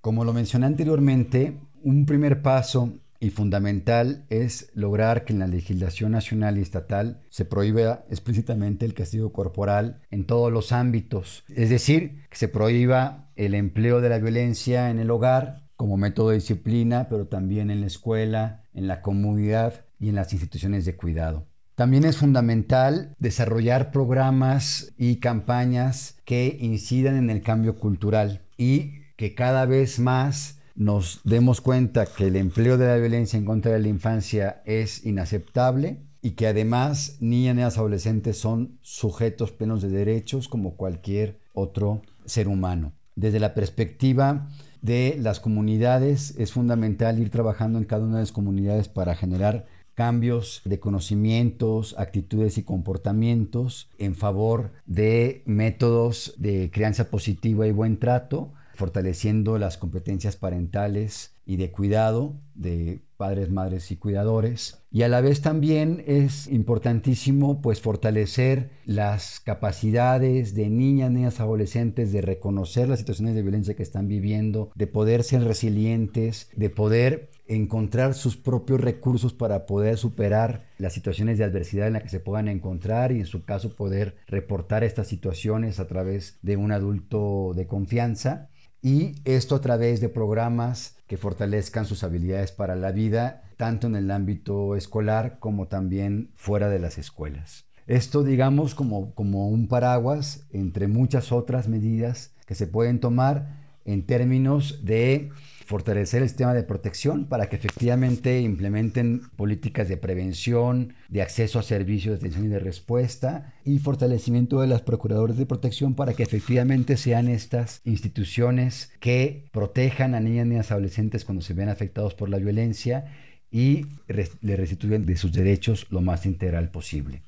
Como 0.00 0.24
lo 0.24 0.32
mencioné 0.32 0.66
anteriormente, 0.66 1.58
un 1.86 2.04
primer 2.04 2.42
paso 2.42 2.98
y 3.20 3.30
fundamental 3.30 4.26
es 4.28 4.72
lograr 4.74 5.24
que 5.24 5.32
en 5.32 5.38
la 5.38 5.46
legislación 5.46 6.10
nacional 6.10 6.58
y 6.58 6.60
estatal 6.60 7.20
se 7.30 7.44
prohíba 7.44 8.04
explícitamente 8.10 8.84
el 8.84 8.92
castigo 8.92 9.32
corporal 9.32 10.00
en 10.10 10.26
todos 10.26 10.52
los 10.52 10.72
ámbitos, 10.72 11.44
es 11.48 11.70
decir, 11.70 12.24
que 12.28 12.38
se 12.38 12.48
prohíba 12.48 13.30
el 13.36 13.54
empleo 13.54 14.00
de 14.00 14.08
la 14.08 14.18
violencia 14.18 14.90
en 14.90 14.98
el 14.98 15.12
hogar 15.12 15.62
como 15.76 15.96
método 15.96 16.30
de 16.30 16.36
disciplina, 16.36 17.06
pero 17.08 17.28
también 17.28 17.70
en 17.70 17.82
la 17.82 17.86
escuela, 17.86 18.64
en 18.74 18.88
la 18.88 19.00
comunidad 19.00 19.84
y 20.00 20.08
en 20.08 20.16
las 20.16 20.32
instituciones 20.32 20.86
de 20.86 20.96
cuidado. 20.96 21.46
También 21.76 22.02
es 22.04 22.16
fundamental 22.16 23.14
desarrollar 23.20 23.92
programas 23.92 24.92
y 24.98 25.20
campañas 25.20 26.16
que 26.24 26.58
incidan 26.60 27.16
en 27.16 27.30
el 27.30 27.42
cambio 27.42 27.78
cultural 27.78 28.42
y 28.56 29.02
que 29.16 29.36
cada 29.36 29.66
vez 29.66 30.00
más 30.00 30.55
nos 30.76 31.20
demos 31.24 31.60
cuenta 31.60 32.06
que 32.06 32.26
el 32.28 32.36
empleo 32.36 32.78
de 32.78 32.86
la 32.86 32.96
violencia 32.96 33.38
en 33.38 33.44
contra 33.44 33.72
de 33.72 33.80
la 33.80 33.88
infancia 33.88 34.62
es 34.66 35.04
inaceptable 35.04 36.02
y 36.22 36.32
que 36.32 36.46
además 36.46 37.16
niñas 37.20 37.76
y 37.76 37.78
adolescentes 37.78 38.38
son 38.38 38.78
sujetos 38.82 39.52
plenos 39.52 39.82
de 39.82 39.88
derechos 39.88 40.48
como 40.48 40.76
cualquier 40.76 41.38
otro 41.54 42.02
ser 42.26 42.48
humano. 42.48 42.92
Desde 43.14 43.40
la 43.40 43.54
perspectiva 43.54 44.48
de 44.82 45.16
las 45.20 45.40
comunidades 45.40 46.34
es 46.36 46.52
fundamental 46.52 47.18
ir 47.18 47.30
trabajando 47.30 47.78
en 47.78 47.84
cada 47.84 48.04
una 48.04 48.16
de 48.16 48.22
las 48.22 48.32
comunidades 48.32 48.88
para 48.88 49.14
generar 49.14 49.66
cambios 49.94 50.60
de 50.66 50.78
conocimientos, 50.78 51.94
actitudes 51.96 52.58
y 52.58 52.62
comportamientos 52.62 53.88
en 53.96 54.14
favor 54.14 54.72
de 54.84 55.42
métodos 55.46 56.34
de 56.36 56.70
crianza 56.70 57.08
positiva 57.10 57.66
y 57.66 57.72
buen 57.72 57.98
trato, 57.98 58.52
fortaleciendo 58.76 59.58
las 59.58 59.78
competencias 59.78 60.36
parentales 60.36 61.32
y 61.46 61.56
de 61.56 61.70
cuidado 61.70 62.34
de 62.54 63.00
padres, 63.16 63.50
madres 63.50 63.90
y 63.90 63.96
cuidadores. 63.96 64.82
Y 64.90 65.02
a 65.02 65.08
la 65.08 65.20
vez 65.20 65.40
también 65.40 66.02
es 66.06 66.48
importantísimo 66.48 67.60
pues 67.60 67.80
fortalecer 67.80 68.70
las 68.84 69.40
capacidades 69.40 70.54
de 70.54 70.68
niñas, 70.68 71.10
niñas, 71.10 71.40
adolescentes 71.40 72.12
de 72.12 72.20
reconocer 72.20 72.88
las 72.88 72.98
situaciones 72.98 73.34
de 73.34 73.42
violencia 73.42 73.74
que 73.74 73.82
están 73.82 74.08
viviendo, 74.08 74.70
de 74.74 74.86
poder 74.86 75.22
ser 75.22 75.44
resilientes, 75.44 76.50
de 76.56 76.70
poder 76.70 77.30
encontrar 77.46 78.14
sus 78.14 78.36
propios 78.36 78.80
recursos 78.80 79.32
para 79.32 79.66
poder 79.66 79.98
superar 79.98 80.64
las 80.78 80.92
situaciones 80.92 81.38
de 81.38 81.44
adversidad 81.44 81.86
en 81.86 81.94
las 81.94 82.02
que 82.02 82.08
se 82.08 82.20
puedan 82.20 82.48
encontrar 82.48 83.12
y 83.12 83.20
en 83.20 83.26
su 83.26 83.44
caso 83.44 83.74
poder 83.76 84.16
reportar 84.26 84.82
estas 84.82 85.06
situaciones 85.06 85.78
a 85.78 85.86
través 85.86 86.38
de 86.42 86.56
un 86.56 86.72
adulto 86.72 87.52
de 87.54 87.66
confianza 87.66 88.50
y 88.82 89.16
esto 89.24 89.56
a 89.56 89.60
través 89.60 90.00
de 90.00 90.08
programas 90.08 90.96
que 91.06 91.16
fortalezcan 91.16 91.86
sus 91.86 92.04
habilidades 92.04 92.52
para 92.52 92.76
la 92.76 92.92
vida, 92.92 93.42
tanto 93.56 93.86
en 93.86 93.96
el 93.96 94.10
ámbito 94.10 94.76
escolar 94.76 95.38
como 95.38 95.68
también 95.68 96.30
fuera 96.34 96.68
de 96.68 96.78
las 96.78 96.98
escuelas. 96.98 97.64
Esto, 97.86 98.24
digamos, 98.24 98.74
como, 98.74 99.14
como 99.14 99.48
un 99.48 99.68
paraguas 99.68 100.46
entre 100.50 100.88
muchas 100.88 101.30
otras 101.30 101.68
medidas 101.68 102.34
que 102.46 102.54
se 102.54 102.66
pueden 102.66 103.00
tomar 103.00 103.64
en 103.84 104.04
términos 104.04 104.84
de 104.84 105.30
fortalecer 105.66 106.22
el 106.22 106.28
sistema 106.28 106.54
de 106.54 106.62
protección 106.62 107.26
para 107.26 107.48
que 107.48 107.56
efectivamente 107.56 108.40
implementen 108.40 109.28
políticas 109.36 109.88
de 109.88 109.96
prevención, 109.96 110.94
de 111.08 111.22
acceso 111.22 111.58
a 111.58 111.64
servicios 111.64 112.12
de 112.12 112.18
atención 112.18 112.46
y 112.46 112.48
de 112.48 112.60
respuesta 112.60 113.52
y 113.64 113.80
fortalecimiento 113.80 114.60
de 114.60 114.68
las 114.68 114.82
procuradoras 114.82 115.36
de 115.36 115.44
protección 115.44 115.94
para 115.94 116.14
que 116.14 116.22
efectivamente 116.22 116.96
sean 116.96 117.28
estas 117.28 117.80
instituciones 117.84 118.92
que 119.00 119.48
protejan 119.52 120.14
a 120.14 120.20
niñas, 120.20 120.46
niñas 120.46 120.70
y 120.70 120.72
adolescentes 120.72 121.24
cuando 121.24 121.42
se 121.42 121.54
ven 121.54 121.68
afectados 121.68 122.14
por 122.14 122.28
la 122.28 122.38
violencia 122.38 123.12
y 123.50 123.86
le 124.06 124.56
restituyen 124.56 125.04
de 125.04 125.16
sus 125.16 125.32
derechos 125.32 125.86
lo 125.90 126.00
más 126.00 126.26
integral 126.26 126.70
posible. 126.70 127.22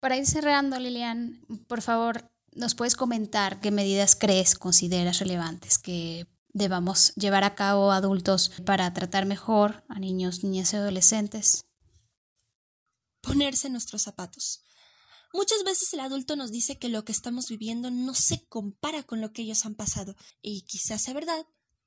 Para 0.00 0.16
ir 0.16 0.26
cerrando, 0.26 0.78
Lilian, 0.78 1.40
por 1.66 1.82
favor, 1.82 2.22
¿nos 2.54 2.76
puedes 2.76 2.94
comentar 2.94 3.58
qué 3.60 3.72
medidas 3.72 4.14
crees, 4.14 4.54
consideras 4.54 5.18
relevantes 5.18 5.78
que 5.78 6.26
debamos 6.56 7.12
llevar 7.16 7.44
a 7.44 7.54
cabo 7.54 7.92
adultos 7.92 8.50
para 8.64 8.92
tratar 8.94 9.26
mejor 9.26 9.84
a 9.88 9.98
niños, 9.98 10.42
niñas 10.42 10.72
y 10.72 10.76
adolescentes? 10.76 11.66
Ponerse 13.20 13.68
nuestros 13.68 14.02
zapatos. 14.02 14.62
Muchas 15.34 15.64
veces 15.64 15.92
el 15.92 16.00
adulto 16.00 16.34
nos 16.34 16.50
dice 16.50 16.78
que 16.78 16.88
lo 16.88 17.04
que 17.04 17.12
estamos 17.12 17.48
viviendo 17.48 17.90
no 17.90 18.14
se 18.14 18.46
compara 18.46 19.02
con 19.02 19.20
lo 19.20 19.32
que 19.32 19.42
ellos 19.42 19.66
han 19.66 19.74
pasado, 19.74 20.16
y 20.40 20.62
quizás 20.62 21.02
sea 21.02 21.12
verdad, 21.12 21.44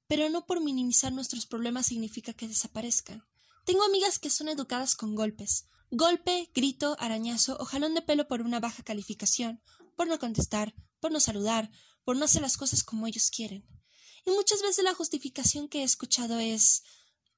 pero 0.07 0.29
no 0.29 0.45
por 0.45 0.61
minimizar 0.61 1.11
nuestros 1.11 1.47
problemas 1.47 1.87
significa 1.87 2.33
que 2.33 2.47
desaparezcan. 2.47 3.23
Tengo 3.65 3.83
amigas 3.83 4.19
que 4.19 4.29
son 4.29 4.49
educadas 4.49 4.95
con 4.95 5.15
golpes. 5.15 5.65
Golpe, 5.89 6.51
grito, 6.53 6.95
arañazo 6.99 7.57
o 7.59 7.65
jalón 7.65 7.95
de 7.95 8.03
pelo 8.03 8.27
por 8.27 8.41
una 8.41 8.59
baja 8.59 8.83
calificación, 8.83 9.63
por 9.95 10.07
no 10.07 10.19
contestar, 10.19 10.75
por 10.99 11.11
no 11.11 11.19
saludar, 11.19 11.71
por 12.03 12.17
no 12.17 12.25
hacer 12.25 12.43
las 12.43 12.57
cosas 12.57 12.83
como 12.83 13.07
ellos 13.07 13.31
quieren. 13.35 13.65
Y 14.25 14.31
muchas 14.31 14.61
veces 14.61 14.83
la 14.83 14.93
justificación 14.93 15.67
que 15.67 15.81
he 15.81 15.83
escuchado 15.83 16.39
es 16.39 16.83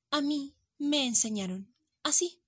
a 0.09 0.21
mí 0.21 0.55
me 0.77 1.05
enseñaron 1.07 1.73
así. 2.03 2.41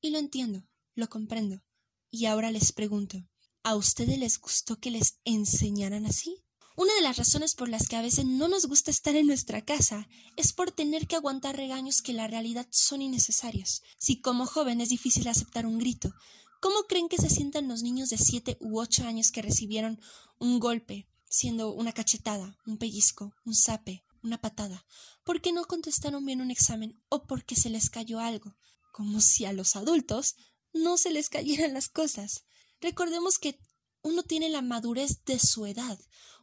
Y 0.00 0.10
lo 0.10 0.18
entiendo, 0.18 0.64
lo 0.94 1.08
comprendo. 1.08 1.62
Y 2.10 2.26
ahora 2.26 2.50
les 2.50 2.72
pregunto, 2.72 3.28
¿a 3.62 3.76
ustedes 3.76 4.18
les 4.18 4.40
gustó 4.40 4.80
que 4.80 4.90
les 4.90 5.18
enseñaran 5.24 6.06
así? 6.06 6.42
Una 6.76 6.94
de 6.94 7.00
las 7.00 7.16
razones 7.16 7.56
por 7.56 7.68
las 7.68 7.88
que 7.88 7.96
a 7.96 8.02
veces 8.02 8.24
no 8.24 8.46
nos 8.46 8.66
gusta 8.66 8.92
estar 8.92 9.16
en 9.16 9.26
nuestra 9.26 9.64
casa 9.64 10.08
es 10.36 10.52
por 10.52 10.70
tener 10.70 11.08
que 11.08 11.16
aguantar 11.16 11.56
regaños 11.56 12.02
que 12.02 12.12
la 12.12 12.28
realidad 12.28 12.68
son 12.70 13.02
innecesarios. 13.02 13.82
Si 13.98 14.20
como 14.20 14.46
joven 14.46 14.80
es 14.80 14.88
difícil 14.88 15.26
aceptar 15.26 15.66
un 15.66 15.78
grito, 15.78 16.14
¿cómo 16.60 16.84
creen 16.84 17.08
que 17.08 17.16
se 17.16 17.30
sientan 17.30 17.66
los 17.66 17.82
niños 17.82 18.10
de 18.10 18.18
siete 18.18 18.56
u 18.60 18.78
ocho 18.78 19.04
años 19.04 19.32
que 19.32 19.42
recibieron 19.42 20.00
un 20.38 20.60
golpe, 20.60 21.08
siendo 21.28 21.72
una 21.72 21.92
cachetada, 21.92 22.58
un 22.66 22.78
pellizco, 22.78 23.34
un 23.44 23.54
zape, 23.54 24.04
una 24.22 24.40
patada, 24.40 24.84
¿Por 25.28 25.42
qué 25.42 25.52
no 25.52 25.66
contestaron 25.66 26.24
bien 26.24 26.40
un 26.40 26.50
examen 26.50 26.98
o 27.10 27.26
porque 27.26 27.54
se 27.54 27.68
les 27.68 27.90
cayó 27.90 28.18
algo, 28.18 28.56
como 28.92 29.20
si 29.20 29.44
a 29.44 29.52
los 29.52 29.76
adultos 29.76 30.36
no 30.72 30.96
se 30.96 31.10
les 31.10 31.28
cayeran 31.28 31.74
las 31.74 31.90
cosas. 31.90 32.46
Recordemos 32.80 33.38
que 33.38 33.58
uno 34.00 34.22
tiene 34.22 34.48
la 34.48 34.62
madurez 34.62 35.22
de 35.26 35.38
su 35.38 35.66
edad. 35.66 35.98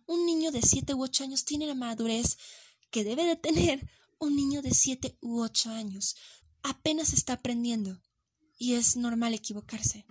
Un 0.06 0.28
niño 0.28 0.52
de 0.52 0.62
siete 0.62 0.94
u 0.94 1.04
ocho 1.04 1.24
años 1.24 1.46
tiene 1.46 1.66
la 1.66 1.74
madurez 1.74 2.38
que 2.92 3.04
debe 3.04 3.26
de 3.26 3.36
tener 3.36 3.90
un 4.20 4.36
niño 4.36 4.62
de 4.62 4.72
siete 4.72 5.18
u 5.20 5.42
ocho 5.42 5.72
años. 5.72 6.16
Apenas 6.62 7.12
está 7.12 7.34
aprendiendo 7.34 8.02
y 8.58 8.76
es 8.76 8.96
normal 8.96 9.34
equivocarse. 9.34 10.06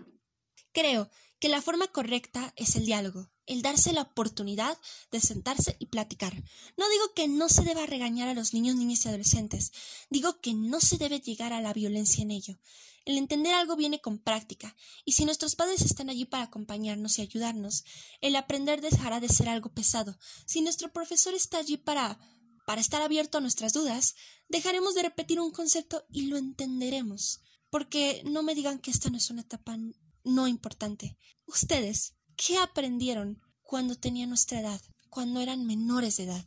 Creo 0.73 1.11
que 1.39 1.49
la 1.49 1.63
forma 1.63 1.87
correcta 1.89 2.53
es 2.57 2.75
el 2.75 2.87
diálogo, 2.87 3.31
el 3.47 3.63
darse 3.63 3.93
la 3.93 4.03
oportunidad 4.03 4.79
de 5.11 5.21
sentarse 5.21 5.77
y 5.79 5.87
platicar. 5.87 6.35
No 6.77 6.89
digo 6.89 7.13
que 7.15 7.29
no 7.29 7.49
se 7.49 7.63
deba 7.63 7.87
regañar 7.87 8.29
a 8.29 8.35
los 8.35 8.55
niños, 8.55 8.77
niñas 8.77 9.05
y 9.05 9.09
adolescentes, 9.09 9.73
digo 10.11 10.41
que 10.41 10.55
no 10.55 10.81
se 10.81 10.99
debe 10.99 11.21
llegar 11.21 11.53
a 11.53 11.61
la 11.61 11.73
violencia 11.73 12.23
en 12.23 12.31
ello. 12.31 12.59
El 13.05 13.19
entender 13.19 13.55
algo 13.55 13.77
viene 13.77 14.01
con 14.01 14.19
práctica, 14.19 14.75
y 15.05 15.13
si 15.13 15.27
nuestros 15.27 15.57
padres 15.57 15.83
están 15.83 16.09
allí 16.09 16.25
para 16.25 16.45
acompañarnos 16.45 17.19
y 17.19 17.23
ayudarnos, 17.23 17.85
el 18.23 18.35
aprender 18.35 18.81
dejará 18.81 19.21
de 19.21 19.29
ser 19.29 19.49
algo 19.51 19.75
pesado. 19.75 20.19
Si 20.47 20.63
nuestro 20.63 20.91
profesor 20.91 21.35
está 21.35 21.59
allí 21.59 21.77
para 21.77 22.19
para 22.65 22.81
estar 22.81 23.03
abierto 23.03 23.39
a 23.39 23.41
nuestras 23.41 23.73
dudas, 23.73 24.15
dejaremos 24.49 24.95
de 24.95 25.03
repetir 25.03 25.41
un 25.41 25.51
concepto 25.51 26.05
y 26.11 26.27
lo 26.27 26.37
entenderemos. 26.37 27.43
Porque 27.71 28.23
no 28.25 28.43
me 28.43 28.55
digan 28.55 28.79
que 28.79 28.91
esta 28.91 29.11
no 29.11 29.19
es 29.19 29.31
una 29.31 29.43
etapa 29.43 29.77
no 30.23 30.49
importante. 30.49 31.19
Ustedes, 31.47 32.15
¿qué 32.37 32.59
aprendieron 32.59 33.41
cuando 33.63 33.95
tenían 33.97 34.29
nuestra 34.29 34.61
edad, 34.61 34.81
cuando 35.11 35.41
eran 35.41 35.67
menores 35.67 36.17
de 36.17 36.25
edad? 36.25 36.45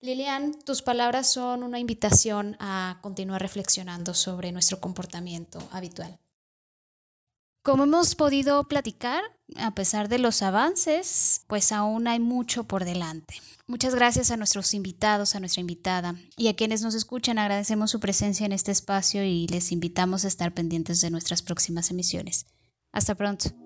Lilian, 0.00 0.52
tus 0.64 0.82
palabras 0.82 1.32
son 1.32 1.62
una 1.62 1.78
invitación 1.78 2.56
a 2.60 2.98
continuar 3.02 3.40
reflexionando 3.40 4.14
sobre 4.14 4.52
nuestro 4.52 4.78
comportamiento 4.78 5.58
habitual. 5.72 6.18
Como 7.62 7.82
hemos 7.82 8.14
podido 8.14 8.62
platicar, 8.68 9.24
a 9.56 9.74
pesar 9.74 10.08
de 10.08 10.20
los 10.20 10.42
avances, 10.42 11.42
pues 11.48 11.72
aún 11.72 12.06
hay 12.06 12.20
mucho 12.20 12.64
por 12.64 12.84
delante. 12.84 13.34
Muchas 13.66 13.96
gracias 13.96 14.30
a 14.30 14.36
nuestros 14.36 14.72
invitados, 14.74 15.34
a 15.34 15.40
nuestra 15.40 15.60
invitada 15.60 16.14
y 16.36 16.46
a 16.46 16.54
quienes 16.54 16.82
nos 16.82 16.94
escuchan. 16.94 17.38
Agradecemos 17.38 17.90
su 17.90 17.98
presencia 17.98 18.46
en 18.46 18.52
este 18.52 18.70
espacio 18.70 19.24
y 19.24 19.48
les 19.48 19.72
invitamos 19.72 20.24
a 20.24 20.28
estar 20.28 20.54
pendientes 20.54 21.00
de 21.00 21.10
nuestras 21.10 21.42
próximas 21.42 21.90
emisiones. 21.90 22.46
Hasta 22.92 23.16
pronto. 23.16 23.65